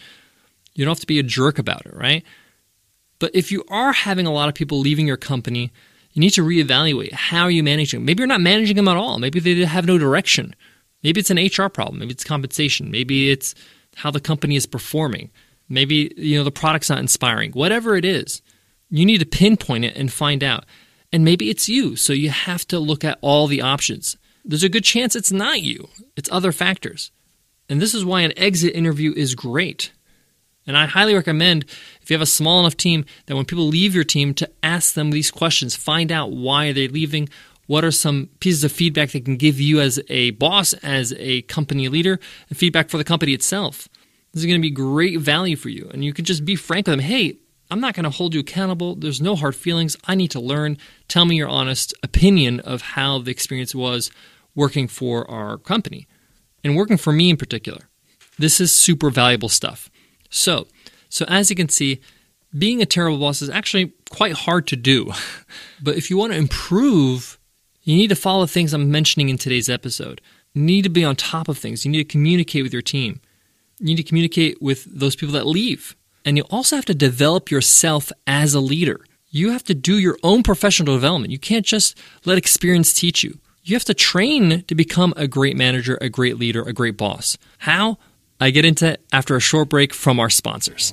You 0.74 0.84
don't 0.84 0.92
have 0.92 1.00
to 1.00 1.06
be 1.06 1.18
a 1.18 1.22
jerk 1.22 1.58
about 1.58 1.86
it, 1.86 1.94
right? 1.94 2.24
But 3.18 3.30
if 3.34 3.52
you 3.52 3.64
are 3.68 3.92
having 3.92 4.26
a 4.26 4.32
lot 4.32 4.48
of 4.48 4.54
people 4.54 4.80
leaving 4.80 5.06
your 5.06 5.16
company, 5.16 5.72
you 6.12 6.20
need 6.20 6.30
to 6.30 6.44
reevaluate 6.44 7.12
how 7.12 7.42
are 7.42 7.50
you 7.50 7.62
managing. 7.62 8.00
Them. 8.00 8.06
Maybe 8.06 8.20
you're 8.20 8.26
not 8.26 8.40
managing 8.40 8.76
them 8.76 8.88
at 8.88 8.96
all. 8.96 9.18
Maybe 9.18 9.40
they 9.40 9.64
have 9.64 9.86
no 9.86 9.98
direction. 9.98 10.54
Maybe 11.02 11.20
it's 11.20 11.30
an 11.30 11.38
HR 11.38 11.68
problem. 11.68 11.98
Maybe 11.98 12.12
it's 12.12 12.24
compensation. 12.24 12.90
Maybe 12.90 13.30
it's 13.30 13.54
how 13.96 14.10
the 14.10 14.20
company 14.20 14.56
is 14.56 14.66
performing. 14.66 15.30
Maybe 15.68 16.12
you 16.16 16.38
know 16.38 16.44
the 16.44 16.50
product's 16.50 16.90
not 16.90 16.98
inspiring. 16.98 17.52
Whatever 17.52 17.96
it 17.96 18.04
is, 18.04 18.42
you 18.90 19.04
need 19.04 19.18
to 19.18 19.26
pinpoint 19.26 19.84
it 19.84 19.96
and 19.96 20.12
find 20.12 20.42
out. 20.42 20.64
And 21.12 21.24
maybe 21.24 21.50
it's 21.50 21.68
you. 21.68 21.96
So 21.96 22.12
you 22.12 22.30
have 22.30 22.66
to 22.68 22.78
look 22.78 23.04
at 23.04 23.18
all 23.20 23.46
the 23.46 23.62
options 23.62 24.16
there's 24.44 24.62
a 24.62 24.68
good 24.68 24.84
chance 24.84 25.16
it's 25.16 25.32
not 25.32 25.62
you, 25.62 25.88
it's 26.16 26.30
other 26.30 26.52
factors. 26.52 27.10
And 27.68 27.80
this 27.80 27.94
is 27.94 28.04
why 28.04 28.20
an 28.20 28.36
exit 28.36 28.74
interview 28.74 29.12
is 29.16 29.34
great. 29.34 29.92
And 30.66 30.76
I 30.76 30.86
highly 30.86 31.14
recommend 31.14 31.64
if 32.00 32.10
you 32.10 32.14
have 32.14 32.22
a 32.22 32.26
small 32.26 32.60
enough 32.60 32.76
team 32.76 33.04
that 33.26 33.36
when 33.36 33.44
people 33.44 33.66
leave 33.66 33.94
your 33.94 34.04
team 34.04 34.34
to 34.34 34.50
ask 34.62 34.94
them 34.94 35.10
these 35.10 35.30
questions, 35.30 35.74
find 35.74 36.10
out 36.10 36.32
why 36.32 36.68
are 36.68 36.72
they're 36.72 36.88
leaving, 36.88 37.28
what 37.66 37.84
are 37.84 37.90
some 37.90 38.28
pieces 38.40 38.64
of 38.64 38.72
feedback 38.72 39.10
they 39.10 39.20
can 39.20 39.36
give 39.36 39.60
you 39.60 39.80
as 39.80 40.00
a 40.08 40.30
boss, 40.32 40.72
as 40.74 41.14
a 41.18 41.42
company 41.42 41.88
leader, 41.88 42.18
and 42.48 42.58
feedback 42.58 42.88
for 42.88 42.98
the 42.98 43.04
company 43.04 43.32
itself. 43.32 43.88
This 44.32 44.42
is 44.42 44.46
going 44.46 44.60
to 44.60 44.62
be 44.62 44.70
great 44.70 45.20
value 45.20 45.56
for 45.56 45.68
you. 45.68 45.88
And 45.92 46.04
you 46.04 46.12
can 46.12 46.24
just 46.24 46.44
be 46.44 46.56
frank 46.56 46.86
with 46.86 46.94
them. 46.94 47.00
Hey, 47.00 47.38
I'm 47.70 47.80
not 47.80 47.94
going 47.94 48.04
to 48.04 48.10
hold 48.10 48.34
you 48.34 48.40
accountable. 48.40 48.94
There's 48.94 49.20
no 49.20 49.36
hard 49.36 49.54
feelings. 49.54 49.96
I 50.06 50.14
need 50.14 50.30
to 50.32 50.40
learn. 50.40 50.78
Tell 51.08 51.24
me 51.24 51.36
your 51.36 51.48
honest 51.48 51.94
opinion 52.02 52.60
of 52.60 52.82
how 52.82 53.18
the 53.18 53.30
experience 53.30 53.74
was 53.74 54.10
working 54.54 54.88
for 54.88 55.30
our 55.30 55.58
company 55.58 56.06
and 56.62 56.76
working 56.76 56.96
for 56.96 57.12
me 57.12 57.30
in 57.30 57.36
particular. 57.36 57.88
This 58.38 58.60
is 58.60 58.72
super 58.72 59.10
valuable 59.10 59.48
stuff. 59.48 59.90
So, 60.30 60.66
so 61.08 61.24
as 61.28 61.50
you 61.50 61.56
can 61.56 61.68
see, 61.68 62.00
being 62.56 62.80
a 62.82 62.86
terrible 62.86 63.18
boss 63.18 63.42
is 63.42 63.50
actually 63.50 63.92
quite 64.10 64.32
hard 64.32 64.66
to 64.68 64.76
do. 64.76 65.12
but 65.82 65.96
if 65.96 66.10
you 66.10 66.16
want 66.16 66.32
to 66.32 66.38
improve 66.38 67.38
You 67.86 67.96
need 67.96 68.08
to 68.08 68.16
follow 68.16 68.46
things 68.46 68.72
I'm 68.72 68.90
mentioning 68.90 69.28
in 69.28 69.36
today's 69.36 69.68
episode. 69.68 70.22
You 70.54 70.62
need 70.62 70.82
to 70.82 70.88
be 70.88 71.04
on 71.04 71.16
top 71.16 71.48
of 71.48 71.58
things. 71.58 71.84
You 71.84 71.90
need 71.90 71.98
to 71.98 72.12
communicate 72.12 72.62
with 72.62 72.72
your 72.72 72.80
team. 72.82 73.20
You 73.78 73.86
need 73.86 73.96
to 73.96 74.02
communicate 74.02 74.62
with 74.62 74.84
those 74.84 75.14
people 75.14 75.34
that 75.34 75.46
leave. 75.46 75.94
And 76.24 76.38
you 76.38 76.44
also 76.48 76.76
have 76.76 76.86
to 76.86 76.94
develop 76.94 77.50
yourself 77.50 78.10
as 78.26 78.54
a 78.54 78.60
leader. 78.60 79.00
You 79.28 79.50
have 79.50 79.64
to 79.64 79.74
do 79.74 79.98
your 79.98 80.16
own 80.22 80.42
professional 80.42 80.94
development. 80.94 81.30
You 81.30 81.38
can't 81.38 81.66
just 81.66 81.98
let 82.24 82.38
experience 82.38 82.94
teach 82.94 83.22
you. 83.22 83.38
You 83.66 83.76
have 83.76 83.84
to 83.86 83.94
train 83.94 84.62
to 84.64 84.74
become 84.74 85.14
a 85.16 85.26
great 85.26 85.56
manager, 85.56 85.96
a 86.02 86.10
great 86.10 86.38
leader, 86.38 86.60
a 86.60 86.74
great 86.74 86.98
boss. 86.98 87.38
How? 87.56 87.96
I 88.38 88.50
get 88.50 88.66
into 88.66 88.86
it 88.88 89.00
after 89.10 89.36
a 89.36 89.40
short 89.40 89.70
break 89.70 89.94
from 89.94 90.20
our 90.20 90.28
sponsors. 90.28 90.92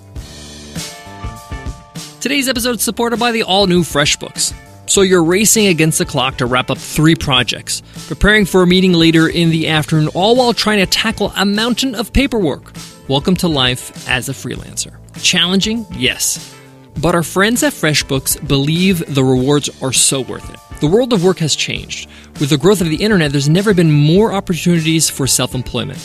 Today's 2.22 2.48
episode 2.48 2.78
is 2.78 2.82
supported 2.82 3.20
by 3.20 3.34
the 3.34 3.44
all 3.44 3.68
new 3.68 3.82
FreshBooks. 3.82 4.54
So 4.90 5.02
you're 5.02 5.22
racing 5.22 5.68
against 5.68 5.98
the 5.98 6.06
clock 6.06 6.38
to 6.38 6.46
wrap 6.46 6.72
up 6.72 6.78
three 6.78 7.14
projects, 7.14 7.82
preparing 8.08 8.46
for 8.46 8.62
a 8.62 8.68
meeting 8.68 8.94
later 8.94 9.28
in 9.28 9.50
the 9.50 9.68
afternoon, 9.68 10.08
all 10.14 10.38
while 10.38 10.54
trying 10.54 10.80
to 10.80 10.86
tackle 10.86 11.34
a 11.36 11.46
mountain 11.46 11.94
of 11.94 12.14
paperwork. 12.14 12.72
Welcome 13.10 13.36
to 13.38 13.50
life 13.50 14.08
as 14.08 14.30
a 14.30 14.34
freelancer. 14.34 14.98
Challenging? 15.22 15.86
Yes. 15.92 16.56
But 17.02 17.16
our 17.16 17.24
friends 17.24 17.64
at 17.64 17.74
FreshBooks 17.74 18.48
believe 18.48 19.14
the 19.14 19.26
rewards 19.26 19.70
are 19.82 19.92
so 19.92 20.22
worth 20.22 20.50
it. 20.50 20.71
The 20.82 20.88
world 20.88 21.14
of 21.14 21.24
work 21.24 21.38
has 21.38 21.56
changed. 21.56 22.10
With 22.40 22.50
the 22.50 22.58
growth 22.58 22.82
of 22.82 22.90
the 22.90 23.04
internet, 23.04 23.32
there's 23.32 23.48
never 23.48 23.72
been 23.72 23.92
more 23.92 24.34
opportunities 24.34 25.12
for 25.12 25.28
self 25.28 25.54
employment. 25.54 26.04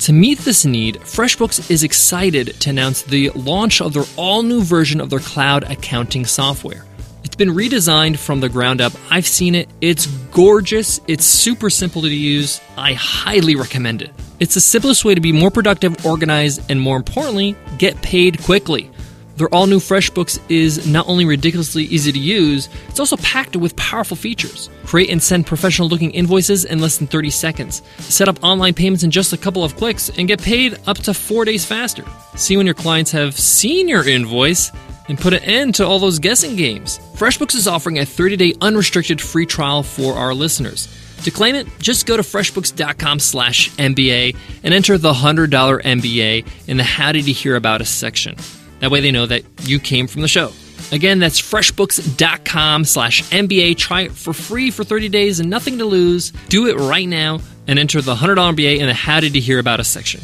To 0.00 0.12
meet 0.12 0.40
this 0.40 0.66
need, 0.66 0.96
FreshBooks 0.96 1.70
is 1.70 1.82
excited 1.82 2.60
to 2.60 2.68
announce 2.68 3.00
the 3.00 3.30
launch 3.30 3.80
of 3.80 3.94
their 3.94 4.04
all 4.18 4.42
new 4.42 4.62
version 4.62 5.00
of 5.00 5.08
their 5.08 5.20
cloud 5.20 5.64
accounting 5.64 6.26
software. 6.26 6.84
It's 7.22 7.34
been 7.34 7.48
redesigned 7.48 8.18
from 8.18 8.40
the 8.40 8.50
ground 8.50 8.82
up. 8.82 8.92
I've 9.10 9.26
seen 9.26 9.54
it. 9.54 9.70
It's 9.80 10.04
gorgeous. 10.06 11.00
It's 11.08 11.24
super 11.24 11.70
simple 11.70 12.02
to 12.02 12.08
use. 12.08 12.60
I 12.76 12.92
highly 12.92 13.56
recommend 13.56 14.02
it. 14.02 14.10
It's 14.38 14.52
the 14.52 14.60
simplest 14.60 15.06
way 15.06 15.14
to 15.14 15.20
be 15.22 15.32
more 15.32 15.50
productive, 15.50 16.04
organized, 16.04 16.60
and 16.70 16.78
more 16.78 16.98
importantly, 16.98 17.56
get 17.78 18.02
paid 18.02 18.42
quickly. 18.42 18.90
Their 19.36 19.48
all 19.48 19.66
new 19.66 19.80
FreshBooks 19.80 20.38
is 20.48 20.86
not 20.86 21.08
only 21.08 21.24
ridiculously 21.24 21.84
easy 21.84 22.12
to 22.12 22.18
use, 22.18 22.68
it's 22.88 23.00
also 23.00 23.16
packed 23.16 23.56
with 23.56 23.74
powerful 23.74 24.16
features. 24.16 24.70
Create 24.86 25.10
and 25.10 25.22
send 25.22 25.46
professional 25.46 25.88
looking 25.88 26.12
invoices 26.12 26.64
in 26.64 26.78
less 26.78 26.98
than 26.98 27.08
30 27.08 27.30
seconds. 27.30 27.82
Set 27.98 28.28
up 28.28 28.42
online 28.44 28.74
payments 28.74 29.02
in 29.02 29.10
just 29.10 29.32
a 29.32 29.36
couple 29.36 29.64
of 29.64 29.76
clicks 29.76 30.08
and 30.10 30.28
get 30.28 30.40
paid 30.40 30.78
up 30.86 30.98
to 30.98 31.12
four 31.12 31.44
days 31.44 31.64
faster. 31.64 32.04
See 32.36 32.56
when 32.56 32.66
your 32.66 32.76
clients 32.76 33.10
have 33.10 33.36
seen 33.36 33.88
your 33.88 34.06
invoice 34.06 34.70
and 35.08 35.18
put 35.18 35.34
an 35.34 35.42
end 35.42 35.74
to 35.74 35.86
all 35.86 35.98
those 35.98 36.18
guessing 36.18 36.54
games. 36.56 36.98
FreshBooks 37.14 37.54
is 37.54 37.66
offering 37.66 37.98
a 37.98 38.06
30 38.06 38.36
day 38.36 38.54
unrestricted 38.60 39.20
free 39.20 39.46
trial 39.46 39.82
for 39.82 40.14
our 40.14 40.32
listeners. 40.32 40.88
To 41.24 41.30
claim 41.30 41.54
it, 41.54 41.66
just 41.78 42.06
go 42.06 42.16
to 42.16 42.22
freshbooks.com 42.22 43.18
slash 43.18 43.70
MBA 43.72 44.36
and 44.62 44.74
enter 44.74 44.98
the 44.98 45.12
$100 45.12 45.48
MBA 45.48 46.46
in 46.68 46.76
the 46.76 46.84
How 46.84 47.12
Did 47.12 47.26
You 47.26 47.34
Hear 47.34 47.56
About 47.56 47.80
Us 47.80 47.88
section. 47.88 48.36
That 48.84 48.90
way 48.90 49.00
they 49.00 49.12
know 49.12 49.24
that 49.24 49.44
you 49.62 49.80
came 49.80 50.06
from 50.06 50.20
the 50.20 50.28
show. 50.28 50.52
Again, 50.92 51.18
that's 51.18 51.40
freshbooks.com 51.40 52.84
slash 52.84 53.22
MBA. 53.30 53.78
Try 53.78 54.02
it 54.02 54.12
for 54.12 54.34
free 54.34 54.70
for 54.70 54.84
30 54.84 55.08
days 55.08 55.40
and 55.40 55.48
nothing 55.48 55.78
to 55.78 55.86
lose. 55.86 56.32
Do 56.50 56.66
it 56.66 56.74
right 56.74 57.08
now 57.08 57.40
and 57.66 57.78
enter 57.78 58.02
the 58.02 58.14
$100 58.14 58.36
MBA 58.36 58.80
in 58.80 58.86
the 58.86 58.92
How 58.92 59.20
Did 59.20 59.34
You 59.34 59.40
Hear 59.40 59.58
About 59.58 59.80
Us 59.80 59.88
section. 59.88 60.20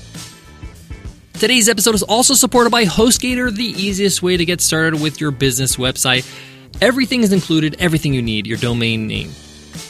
Today's 1.33 1.71
episode 1.71 1.95
is 1.95 2.02
also 2.02 2.35
supported 2.35 2.69
by 2.69 2.85
HostGator, 2.85 3.50
the 3.50 3.64
easiest 3.64 4.23
way 4.23 4.37
to 4.37 4.44
get 4.44 4.61
started 4.61 5.01
with 5.01 5.23
your 5.23 5.31
business 5.31 5.77
website. 5.77 6.31
Everything 6.83 7.23
is 7.23 7.33
included, 7.33 7.77
everything 7.79 8.12
you 8.12 8.20
need, 8.20 8.46
your 8.46 8.59
domain 8.59 9.07
name. 9.07 9.29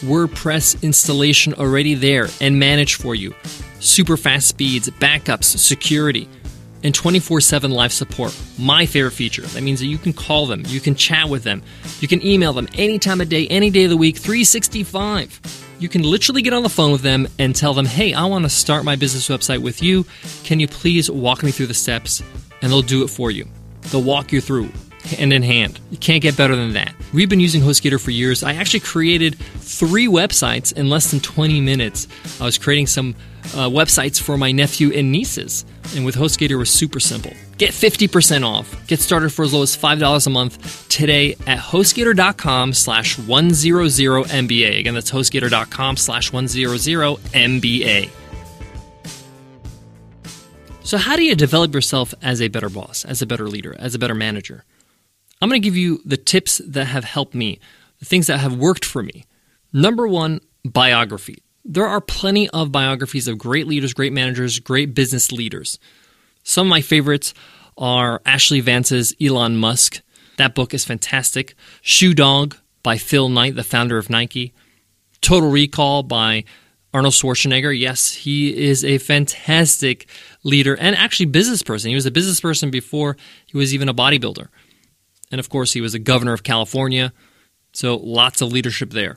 WordPress 0.07 0.81
installation 0.85 1.55
already 1.55 1.95
there 1.95 2.29
and 2.41 2.61
managed 2.61 3.03
for 3.03 3.17
you. 3.17 3.35
Super 3.81 4.17
fast 4.17 4.47
speeds, 4.47 4.89
backups, 4.89 5.59
security 5.59 6.29
and 6.83 6.95
24 6.95 7.41
7 7.41 7.71
live 7.71 7.93
support. 7.93 8.37
My 8.59 8.87
favorite 8.87 9.13
feature. 9.13 9.43
That 9.43 9.63
means 9.63 9.81
that 9.81 9.87
you 9.87 9.99
can 9.99 10.13
call 10.13 10.47
them, 10.47 10.63
you 10.67 10.81
can 10.81 10.95
chat 10.95 11.29
with 11.29 11.45
them, 11.45 11.63
you 12.01 12.09
can 12.09 12.25
email 12.25 12.53
them 12.53 12.69
any 12.75 12.99
time 12.99 13.21
of 13.21 13.29
day, 13.29 13.47
any 13.49 13.71
day 13.71 13.85
of 13.85 13.91
the 13.91 13.97
week, 13.97 14.17
365. 14.17 15.67
You 15.79 15.89
can 15.89 16.03
literally 16.03 16.43
get 16.43 16.53
on 16.53 16.63
the 16.63 16.69
phone 16.69 16.93
with 16.93 17.01
them 17.01 17.27
and 17.39 17.57
tell 17.57 17.73
them, 17.73 17.87
hey, 17.87 18.13
I 18.13 18.27
want 18.27 18.45
to 18.45 18.51
start 18.51 18.85
my 18.85 18.97
business 18.97 19.29
website 19.29 19.63
with 19.63 19.83
you. 19.83 20.05
Can 20.45 20.61
you 20.61 20.69
please 20.69 21.11
walk 21.11 21.43
me 21.43 21.51
through 21.53 21.69
the 21.69 21.75
steps? 21.75 22.23
And 22.61 22.71
they'll 22.71 22.83
do 22.83 23.03
it 23.03 23.09
for 23.09 23.31
you. 23.31 23.49
They'll 23.91 24.03
walk 24.03 24.31
you 24.31 24.43
through 24.43 24.69
hand 25.05 25.33
in 25.33 25.43
hand. 25.43 25.81
You 25.91 25.99
can't 25.99 26.23
get 26.23 26.37
better 26.37 26.55
than 26.55 26.73
that. 26.75 26.95
We've 27.13 27.29
been 27.29 27.41
using 27.41 27.63
HostGator 27.63 28.01
for 28.01 28.11
years. 28.11 28.43
I 28.43 28.55
actually 28.55 28.81
created 28.81 29.39
three 29.39 30.07
websites 30.07 30.73
in 30.73 30.89
less 30.89 31.11
than 31.11 31.21
20 31.21 31.61
minutes. 31.61 32.07
I 32.41 32.45
was 32.45 32.59
creating 32.59 32.87
some 32.87 33.15
uh, 33.47 33.69
websites 33.69 34.21
for 34.21 34.37
my 34.37 34.53
nephew 34.53 34.93
and 34.93 35.11
nieces. 35.11 35.65
And 35.97 36.05
with 36.05 36.15
HostGator, 36.15 36.51
it 36.51 36.57
was 36.57 36.71
super 36.71 37.01
simple. 37.01 37.33
Get 37.59 37.73
50% 37.73 38.47
off. 38.47 38.87
Get 38.87 39.01
started 39.01 39.31
for 39.31 39.45
as 39.45 39.53
low 39.53 39.63
as 39.63 39.77
$5 39.77 40.27
a 40.27 40.31
month 40.31 40.89
today 40.89 41.33
at 41.47 41.59
HostGator.com 41.59 42.73
slash 42.73 43.17
100MBA. 43.17 44.79
Again, 44.81 44.95
that's 44.95 45.11
HostGator.com 45.11 45.97
slash 45.97 46.31
100MBA. 46.31 48.11
So, 50.83 50.97
how 50.99 51.15
do 51.15 51.23
you 51.23 51.37
develop 51.37 51.75
yourself 51.75 52.15
as 52.23 52.41
a 52.41 52.49
better 52.49 52.69
boss, 52.69 53.05
as 53.05 53.23
a 53.23 53.27
better 53.27 53.47
leader, 53.47 53.77
as 53.79 53.95
a 53.95 53.99
better 53.99 54.15
manager? 54.15 54.65
I'm 55.41 55.49
going 55.49 55.61
to 55.61 55.67
give 55.67 55.77
you 55.77 56.01
the 56.05 56.17
tips 56.19 56.61
that 56.67 56.87
have 56.87 57.05
helped 57.05 57.35
me, 57.35 57.61
the 57.99 58.05
things 58.05 58.27
that 58.27 58.39
have 58.39 58.57
worked 58.57 58.85
for 58.85 59.03
me. 59.03 59.25
Number 59.73 60.07
one, 60.07 60.41
biography. 60.65 61.43
There 61.65 61.87
are 61.87 62.01
plenty 62.01 62.49
of 62.51 62.73
biographies 62.73 63.29
of 63.29 63.39
great 63.39 63.67
leaders, 63.67 63.95
great 63.95 64.13
managers, 64.13 64.59
great 64.59 64.95
business 64.95 65.33
leaders. 65.33 65.79
Some 66.43 66.67
of 66.67 66.71
my 66.71 66.83
favorites 66.83 67.33
are 67.79 68.21
Ashley 68.27 68.61
Vance's 68.61 69.15
Elon 69.21 69.57
Musk. 69.57 70.03
That 70.37 70.55
book 70.55 70.75
is 70.75 70.85
fantastic. 70.85 71.55
Shoe 71.81 72.15
Dog 72.15 72.57
by 72.83 72.99
Phil 72.99 73.29
Knight, 73.29 73.57
the 73.57 73.65
founder 73.65 73.99
of 73.99 74.11
Nike. 74.11 74.53
Total 75.21 75.51
Recall 75.51 76.03
by 76.03 76.45
Arnold 76.93 77.15
Schwarzenegger. 77.15 77.79
Yes, 77.79 78.13
he 78.13 78.57
is 78.69 78.85
a 78.85 78.99
fantastic 78.99 80.09
leader 80.43 80.77
and 80.77 80.97
actually 80.97 81.27
business 81.27 81.63
person. 81.63 81.91
He 81.91 81.95
was 81.95 82.07
a 82.07 82.11
business 82.11 82.41
person 82.41 82.71
before 82.71 83.17
he 83.47 83.57
was 83.57 83.73
even 83.73 83.89
a 83.89 83.95
bodybuilder. 83.95 84.49
And 85.31 85.39
of 85.39 85.49
course, 85.49 85.73
he 85.73 85.81
was 85.81 85.95
a 85.95 85.99
governor 85.99 86.33
of 86.33 86.43
California. 86.43 87.13
So 87.73 87.97
lots 87.97 88.41
of 88.41 88.53
leadership 88.53 88.91
there. 88.91 89.17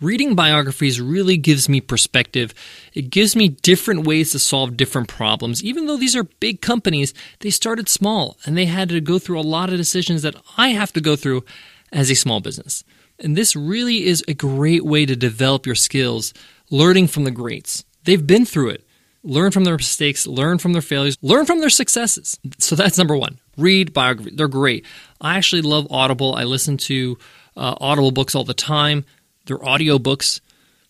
Reading 0.00 0.34
biographies 0.34 1.00
really 1.00 1.36
gives 1.36 1.68
me 1.68 1.80
perspective. 1.80 2.52
It 2.92 3.10
gives 3.10 3.36
me 3.36 3.48
different 3.48 4.04
ways 4.04 4.32
to 4.32 4.40
solve 4.40 4.76
different 4.76 5.06
problems. 5.06 5.62
Even 5.62 5.86
though 5.86 5.96
these 5.96 6.16
are 6.16 6.24
big 6.24 6.60
companies, 6.60 7.14
they 7.38 7.50
started 7.50 7.88
small 7.88 8.36
and 8.44 8.58
they 8.58 8.64
had 8.64 8.88
to 8.88 9.00
go 9.00 9.20
through 9.20 9.38
a 9.38 9.42
lot 9.42 9.70
of 9.70 9.76
decisions 9.76 10.22
that 10.22 10.34
I 10.58 10.70
have 10.70 10.92
to 10.94 11.00
go 11.00 11.14
through 11.14 11.44
as 11.92 12.10
a 12.10 12.16
small 12.16 12.40
business. 12.40 12.82
And 13.20 13.36
this 13.36 13.54
really 13.54 14.04
is 14.06 14.24
a 14.26 14.34
great 14.34 14.84
way 14.84 15.06
to 15.06 15.14
develop 15.14 15.66
your 15.66 15.76
skills, 15.76 16.34
learning 16.68 17.06
from 17.06 17.22
the 17.22 17.30
greats. 17.30 17.84
They've 18.02 18.26
been 18.26 18.44
through 18.44 18.70
it. 18.70 18.84
Learn 19.24 19.52
from 19.52 19.62
their 19.62 19.76
mistakes, 19.76 20.26
learn 20.26 20.58
from 20.58 20.72
their 20.72 20.82
failures, 20.82 21.16
learn 21.22 21.46
from 21.46 21.60
their 21.60 21.70
successes. 21.70 22.40
So 22.58 22.74
that's 22.74 22.98
number 22.98 23.16
one. 23.16 23.38
Read 23.56 23.92
biography. 23.92 24.30
They're 24.34 24.48
great. 24.48 24.86
I 25.20 25.36
actually 25.36 25.62
love 25.62 25.86
Audible. 25.90 26.34
I 26.34 26.44
listen 26.44 26.76
to 26.78 27.18
uh, 27.56 27.76
Audible 27.80 28.10
books 28.10 28.34
all 28.34 28.44
the 28.44 28.54
time. 28.54 29.04
They're 29.46 29.64
audio 29.64 29.98
books. 29.98 30.40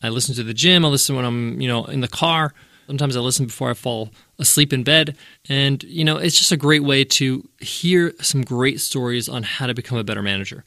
I 0.02 0.08
listen 0.08 0.34
to 0.36 0.42
the 0.42 0.54
gym. 0.54 0.84
I 0.84 0.88
listen 0.88 1.16
when 1.16 1.24
I'm, 1.24 1.60
you 1.60 1.68
know, 1.68 1.84
in 1.86 2.00
the 2.00 2.08
car. 2.08 2.54
Sometimes 2.86 3.16
I 3.16 3.20
listen 3.20 3.46
before 3.46 3.70
I 3.70 3.74
fall 3.74 4.10
asleep 4.38 4.72
in 4.72 4.82
bed. 4.82 5.16
And, 5.48 5.82
you 5.84 6.04
know, 6.04 6.18
it's 6.18 6.36
just 6.36 6.52
a 6.52 6.56
great 6.56 6.82
way 6.82 7.04
to 7.04 7.48
hear 7.60 8.12
some 8.20 8.42
great 8.42 8.80
stories 8.80 9.28
on 9.28 9.44
how 9.44 9.66
to 9.66 9.74
become 9.74 9.98
a 9.98 10.04
better 10.04 10.22
manager. 10.22 10.64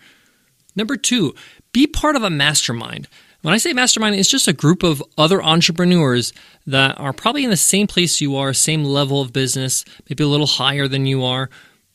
Number 0.76 0.98
two, 0.98 1.36
be 1.72 1.88
part 1.88 2.16
of 2.16 2.24
a 2.24 2.30
mastermind. 2.30 3.08
When 3.42 3.54
I 3.54 3.58
say 3.58 3.74
mastermind, 3.74 4.16
it's 4.16 4.30
just 4.30 4.48
a 4.48 4.54
group 4.54 4.82
of 4.82 5.04
other 5.18 5.44
entrepreneurs 5.44 6.34
that 6.66 7.00
are 7.00 7.14
probably 7.14 7.44
in 7.44 7.52
the 7.52 7.58
same 7.58 7.86
place 7.86 8.20
you 8.20 8.36
are, 8.36 8.54
same 8.54 8.84
level 8.84 9.22
of 9.22 9.32
business, 9.32 9.86
maybe 10.10 10.24
a 10.24 10.28
little 10.28 10.48
higher 10.48 10.88
than 10.88 11.06
you 11.06 11.24
are, 11.24 11.50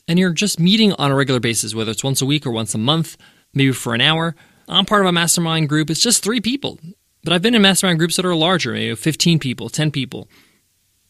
and 0.08 0.18
you're 0.18 0.32
just 0.32 0.60
meeting 0.60 0.92
on 0.94 1.10
a 1.10 1.14
regular 1.14 1.40
basis, 1.40 1.74
whether 1.74 1.90
it's 1.90 2.04
once 2.04 2.22
a 2.22 2.26
week 2.26 2.46
or 2.46 2.50
once 2.50 2.74
a 2.74 2.78
month, 2.78 3.16
maybe 3.54 3.72
for 3.72 3.94
an 3.94 4.00
hour. 4.00 4.34
I'm 4.68 4.84
part 4.84 5.02
of 5.02 5.08
a 5.08 5.12
mastermind 5.12 5.68
group. 5.68 5.90
It's 5.90 6.02
just 6.02 6.22
three 6.22 6.40
people. 6.40 6.78
But 7.22 7.32
I've 7.32 7.42
been 7.42 7.54
in 7.54 7.62
mastermind 7.62 7.98
groups 7.98 8.16
that 8.16 8.24
are 8.24 8.34
larger, 8.34 8.72
maybe 8.72 8.94
15 8.94 9.38
people, 9.38 9.68
10 9.68 9.90
people. 9.90 10.28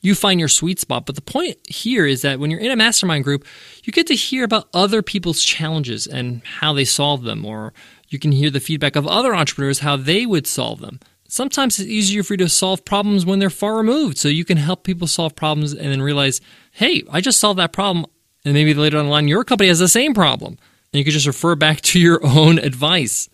You 0.00 0.14
find 0.14 0.40
your 0.40 0.48
sweet 0.48 0.80
spot. 0.80 1.06
But 1.06 1.14
the 1.14 1.22
point 1.22 1.58
here 1.68 2.06
is 2.06 2.22
that 2.22 2.40
when 2.40 2.50
you're 2.50 2.60
in 2.60 2.70
a 2.70 2.76
mastermind 2.76 3.24
group, 3.24 3.44
you 3.84 3.92
get 3.92 4.06
to 4.06 4.14
hear 4.14 4.44
about 4.44 4.68
other 4.72 5.02
people's 5.02 5.44
challenges 5.44 6.06
and 6.06 6.42
how 6.44 6.72
they 6.72 6.84
solve 6.84 7.22
them, 7.22 7.44
or 7.44 7.74
you 8.08 8.18
can 8.18 8.32
hear 8.32 8.50
the 8.50 8.60
feedback 8.60 8.96
of 8.96 9.06
other 9.06 9.34
entrepreneurs, 9.34 9.80
how 9.80 9.96
they 9.96 10.24
would 10.26 10.46
solve 10.46 10.80
them. 10.80 11.00
Sometimes 11.28 11.78
it's 11.78 11.88
easier 11.88 12.24
for 12.24 12.32
you 12.32 12.38
to 12.38 12.48
solve 12.48 12.84
problems 12.84 13.24
when 13.24 13.38
they're 13.38 13.50
far 13.50 13.76
removed. 13.76 14.18
So 14.18 14.28
you 14.28 14.44
can 14.44 14.56
help 14.56 14.82
people 14.82 15.06
solve 15.06 15.36
problems 15.36 15.72
and 15.72 15.92
then 15.92 16.02
realize, 16.02 16.40
hey, 16.72 17.04
I 17.08 17.20
just 17.20 17.38
solved 17.38 17.60
that 17.60 17.72
problem. 17.72 18.06
And 18.44 18.54
maybe 18.54 18.74
later 18.74 18.98
on 18.98 19.06
the 19.06 19.10
line, 19.10 19.28
your 19.28 19.44
company 19.44 19.68
has 19.68 19.78
the 19.78 19.88
same 19.88 20.14
problem. 20.14 20.58
And 20.92 20.98
you 20.98 21.04
can 21.04 21.12
just 21.12 21.26
refer 21.26 21.54
back 21.54 21.80
to 21.82 22.00
your 22.00 22.20
own 22.24 22.58
advice. 22.58 23.28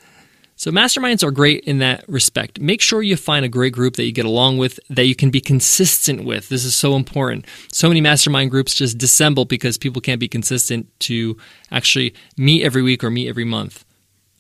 So, 0.58 0.70
masterminds 0.70 1.22
are 1.22 1.30
great 1.30 1.64
in 1.64 1.80
that 1.80 2.08
respect. 2.08 2.58
Make 2.58 2.80
sure 2.80 3.02
you 3.02 3.16
find 3.16 3.44
a 3.44 3.48
great 3.48 3.74
group 3.74 3.96
that 3.96 4.04
you 4.04 4.12
get 4.12 4.24
along 4.24 4.56
with, 4.56 4.80
that 4.88 5.04
you 5.04 5.14
can 5.14 5.28
be 5.28 5.40
consistent 5.40 6.24
with. 6.24 6.48
This 6.48 6.64
is 6.64 6.74
so 6.74 6.96
important. 6.96 7.44
So 7.70 7.88
many 7.88 8.00
mastermind 8.00 8.50
groups 8.50 8.74
just 8.74 8.96
dissemble 8.96 9.46
because 9.46 9.76
people 9.76 10.00
can't 10.00 10.18
be 10.18 10.28
consistent 10.28 10.88
to 11.00 11.36
actually 11.70 12.14
meet 12.38 12.64
every 12.64 12.82
week 12.82 13.04
or 13.04 13.10
meet 13.10 13.28
every 13.28 13.44
month. 13.44 13.84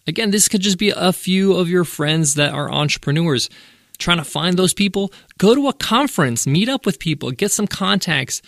Again, 0.06 0.30
this 0.30 0.48
could 0.48 0.62
just 0.62 0.78
be 0.78 0.88
a 0.88 1.12
few 1.12 1.52
of 1.52 1.68
your 1.68 1.84
friends 1.84 2.34
that 2.34 2.54
are 2.54 2.70
entrepreneurs. 2.70 3.50
Trying 3.98 4.18
to 4.18 4.24
find 4.24 4.58
those 4.58 4.72
people, 4.72 5.12
go 5.36 5.54
to 5.54 5.68
a 5.68 5.72
conference, 5.74 6.46
meet 6.46 6.68
up 6.68 6.86
with 6.86 6.98
people, 6.98 7.30
get 7.30 7.50
some 7.50 7.66
contacts, 7.66 8.40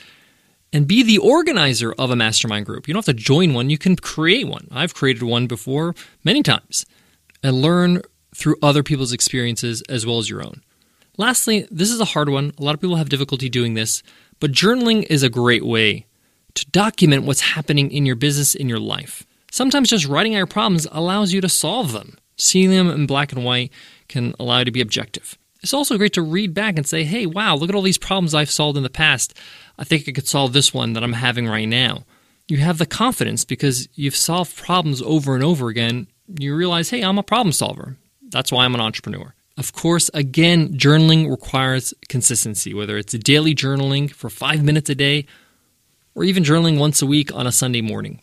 and 0.72 0.86
be 0.86 1.02
the 1.02 1.18
organizer 1.18 1.92
of 1.98 2.10
a 2.10 2.16
mastermind 2.16 2.66
group. 2.66 2.86
You 2.86 2.94
don't 2.94 3.04
have 3.04 3.16
to 3.16 3.22
join 3.22 3.54
one, 3.54 3.70
you 3.70 3.78
can 3.78 3.96
create 3.96 4.46
one. 4.46 4.68
I've 4.70 4.94
created 4.94 5.22
one 5.22 5.46
before 5.46 5.94
many 6.24 6.42
times 6.42 6.84
and 7.42 7.62
learn 7.62 8.02
through 8.34 8.56
other 8.62 8.82
people's 8.82 9.12
experiences 9.12 9.82
as 9.88 10.06
well 10.06 10.18
as 10.18 10.28
your 10.28 10.44
own. 10.44 10.62
Lastly, 11.16 11.66
this 11.70 11.90
is 11.90 12.00
a 12.00 12.06
hard 12.06 12.28
one. 12.28 12.52
A 12.58 12.62
lot 12.62 12.74
of 12.74 12.80
people 12.80 12.96
have 12.96 13.08
difficulty 13.08 13.48
doing 13.48 13.74
this, 13.74 14.02
but 14.38 14.52
journaling 14.52 15.04
is 15.10 15.22
a 15.22 15.28
great 15.28 15.64
way 15.64 16.06
to 16.54 16.70
document 16.70 17.24
what's 17.24 17.40
happening 17.40 17.90
in 17.90 18.06
your 18.06 18.16
business, 18.16 18.54
in 18.54 18.68
your 18.68 18.78
life. 18.78 19.26
Sometimes 19.50 19.90
just 19.90 20.06
writing 20.06 20.34
out 20.34 20.38
your 20.38 20.46
problems 20.46 20.86
allows 20.92 21.32
you 21.32 21.40
to 21.40 21.48
solve 21.48 21.92
them. 21.92 22.18
Seeing 22.36 22.70
them 22.70 22.88
in 22.88 23.06
black 23.06 23.32
and 23.32 23.44
white 23.44 23.72
can 24.08 24.34
allow 24.38 24.60
you 24.60 24.64
to 24.66 24.70
be 24.70 24.80
objective. 24.80 25.36
It's 25.62 25.74
also 25.74 25.98
great 25.98 26.12
to 26.14 26.22
read 26.22 26.54
back 26.54 26.76
and 26.76 26.86
say, 26.86 27.04
hey, 27.04 27.26
wow, 27.26 27.56
look 27.56 27.68
at 27.68 27.74
all 27.74 27.82
these 27.82 27.98
problems 27.98 28.34
I've 28.34 28.50
solved 28.50 28.76
in 28.76 28.84
the 28.84 28.90
past. 28.90 29.34
I 29.78 29.84
think 29.84 30.08
I 30.08 30.12
could 30.12 30.28
solve 30.28 30.52
this 30.52 30.72
one 30.72 30.92
that 30.92 31.02
I'm 31.02 31.14
having 31.14 31.46
right 31.46 31.68
now. 31.68 32.04
You 32.46 32.58
have 32.58 32.78
the 32.78 32.86
confidence 32.86 33.44
because 33.44 33.88
you've 33.94 34.16
solved 34.16 34.56
problems 34.56 35.02
over 35.02 35.34
and 35.34 35.44
over 35.44 35.68
again 35.68 36.06
you 36.38 36.54
realize, 36.54 36.90
hey, 36.90 37.02
I'm 37.02 37.18
a 37.18 37.22
problem 37.22 37.52
solver. 37.52 37.96
That's 38.30 38.52
why 38.52 38.64
I'm 38.64 38.74
an 38.74 38.80
entrepreneur. 38.80 39.34
Of 39.56 39.72
course, 39.72 40.10
again, 40.14 40.74
journaling 40.74 41.28
requires 41.28 41.94
consistency, 42.08 42.74
whether 42.74 42.96
it's 42.96 43.12
daily 43.14 43.54
journaling 43.54 44.10
for 44.10 44.30
five 44.30 44.62
minutes 44.62 44.90
a 44.90 44.94
day 44.94 45.26
or 46.14 46.24
even 46.24 46.44
journaling 46.44 46.78
once 46.78 47.02
a 47.02 47.06
week 47.06 47.34
on 47.34 47.46
a 47.46 47.52
Sunday 47.52 47.80
morning. 47.80 48.20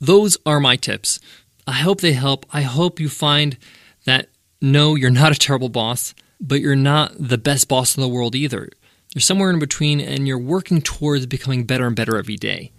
Those 0.00 0.36
are 0.44 0.60
my 0.60 0.76
tips. 0.76 1.20
I 1.66 1.72
hope 1.72 2.00
they 2.00 2.12
help. 2.12 2.46
I 2.52 2.62
hope 2.62 3.00
you 3.00 3.08
find 3.08 3.56
that 4.04 4.28
no, 4.60 4.94
you're 4.94 5.10
not 5.10 5.32
a 5.32 5.38
terrible 5.38 5.68
boss, 5.68 6.14
but 6.40 6.60
you're 6.60 6.76
not 6.76 7.12
the 7.18 7.38
best 7.38 7.68
boss 7.68 7.96
in 7.96 8.00
the 8.00 8.08
world 8.08 8.34
either. 8.34 8.68
You're 9.14 9.22
somewhere 9.22 9.50
in 9.50 9.58
between 9.58 10.00
and 10.00 10.28
you're 10.28 10.38
working 10.38 10.82
towards 10.82 11.26
becoming 11.26 11.64
better 11.64 11.86
and 11.86 11.96
better 11.96 12.16
every 12.16 12.36
day. 12.36 12.72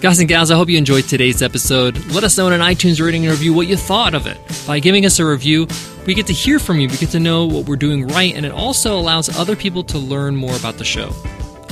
Guys 0.00 0.18
and 0.18 0.28
gals, 0.28 0.50
I 0.50 0.56
hope 0.56 0.70
you 0.70 0.78
enjoyed 0.78 1.04
today's 1.04 1.42
episode. 1.42 1.98
Let 2.06 2.24
us 2.24 2.38
know 2.38 2.46
in 2.46 2.54
an 2.54 2.60
iTunes 2.62 3.04
rating 3.04 3.26
and 3.26 3.32
review 3.32 3.52
what 3.52 3.66
you 3.66 3.76
thought 3.76 4.14
of 4.14 4.26
it. 4.26 4.38
By 4.66 4.78
giving 4.78 5.04
us 5.04 5.18
a 5.18 5.26
review, 5.26 5.66
we 6.06 6.14
get 6.14 6.26
to 6.28 6.32
hear 6.32 6.58
from 6.58 6.80
you, 6.80 6.88
we 6.88 6.96
get 6.96 7.10
to 7.10 7.20
know 7.20 7.44
what 7.44 7.66
we're 7.66 7.76
doing 7.76 8.06
right, 8.06 8.34
and 8.34 8.46
it 8.46 8.52
also 8.52 8.98
allows 8.98 9.28
other 9.36 9.54
people 9.54 9.84
to 9.84 9.98
learn 9.98 10.36
more 10.36 10.56
about 10.56 10.78
the 10.78 10.84
show. 10.84 11.12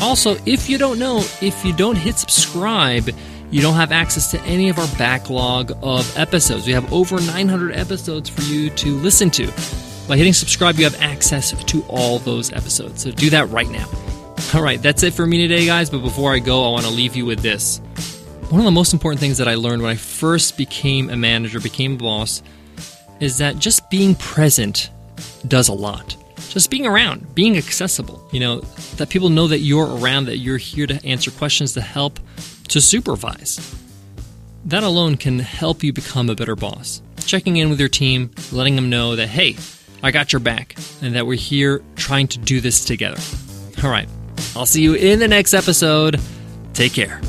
Also, 0.00 0.36
if 0.44 0.68
you 0.68 0.76
don't 0.76 0.98
know, 0.98 1.24
if 1.40 1.64
you 1.64 1.72
don't 1.72 1.96
hit 1.96 2.18
subscribe, 2.18 3.08
you 3.50 3.62
don't 3.62 3.74
have 3.74 3.92
access 3.92 4.30
to 4.32 4.40
any 4.42 4.68
of 4.68 4.78
our 4.78 4.88
backlog 4.98 5.72
of 5.82 6.14
episodes. 6.18 6.66
We 6.66 6.74
have 6.74 6.92
over 6.92 7.18
900 7.18 7.74
episodes 7.74 8.28
for 8.28 8.42
you 8.42 8.68
to 8.70 8.98
listen 8.98 9.30
to. 9.30 9.50
By 10.08 10.16
hitting 10.16 10.32
subscribe, 10.32 10.76
you 10.76 10.84
have 10.84 10.98
access 11.02 11.52
to 11.52 11.82
all 11.82 12.18
those 12.18 12.50
episodes. 12.50 13.02
So 13.02 13.10
do 13.10 13.28
that 13.28 13.50
right 13.50 13.68
now. 13.68 13.86
All 14.54 14.62
right, 14.62 14.80
that's 14.80 15.02
it 15.02 15.12
for 15.12 15.26
me 15.26 15.36
today, 15.46 15.66
guys. 15.66 15.90
But 15.90 15.98
before 15.98 16.32
I 16.32 16.38
go, 16.38 16.66
I 16.66 16.70
want 16.70 16.86
to 16.86 16.90
leave 16.90 17.14
you 17.14 17.26
with 17.26 17.40
this. 17.40 17.78
One 18.48 18.58
of 18.58 18.64
the 18.64 18.70
most 18.70 18.94
important 18.94 19.20
things 19.20 19.36
that 19.36 19.46
I 19.46 19.56
learned 19.56 19.82
when 19.82 19.90
I 19.90 19.96
first 19.96 20.56
became 20.56 21.10
a 21.10 21.16
manager, 21.16 21.60
became 21.60 21.92
a 21.92 21.96
boss, 21.98 22.42
is 23.20 23.36
that 23.36 23.58
just 23.58 23.90
being 23.90 24.14
present 24.14 24.88
does 25.46 25.68
a 25.68 25.74
lot. 25.74 26.16
Just 26.48 26.70
being 26.70 26.86
around, 26.86 27.34
being 27.34 27.58
accessible, 27.58 28.26
you 28.32 28.40
know, 28.40 28.60
that 28.96 29.10
people 29.10 29.28
know 29.28 29.46
that 29.48 29.58
you're 29.58 29.98
around, 29.98 30.24
that 30.24 30.38
you're 30.38 30.56
here 30.56 30.86
to 30.86 31.04
answer 31.04 31.30
questions, 31.30 31.74
to 31.74 31.82
help, 31.82 32.18
to 32.68 32.80
supervise. 32.80 33.76
That 34.64 34.84
alone 34.84 35.18
can 35.18 35.38
help 35.38 35.82
you 35.82 35.92
become 35.92 36.30
a 36.30 36.34
better 36.34 36.56
boss. 36.56 37.02
Checking 37.26 37.58
in 37.58 37.68
with 37.68 37.78
your 37.78 37.90
team, 37.90 38.30
letting 38.50 38.74
them 38.74 38.88
know 38.88 39.14
that, 39.16 39.28
hey, 39.28 39.56
I 40.02 40.10
got 40.10 40.32
your 40.32 40.40
back, 40.40 40.76
and 41.02 41.14
that 41.14 41.26
we're 41.26 41.38
here 41.38 41.82
trying 41.96 42.28
to 42.28 42.38
do 42.38 42.60
this 42.60 42.84
together. 42.84 43.20
All 43.82 43.90
right, 43.90 44.08
I'll 44.54 44.66
see 44.66 44.82
you 44.82 44.94
in 44.94 45.18
the 45.18 45.28
next 45.28 45.54
episode. 45.54 46.20
Take 46.74 46.92
care. 46.92 47.20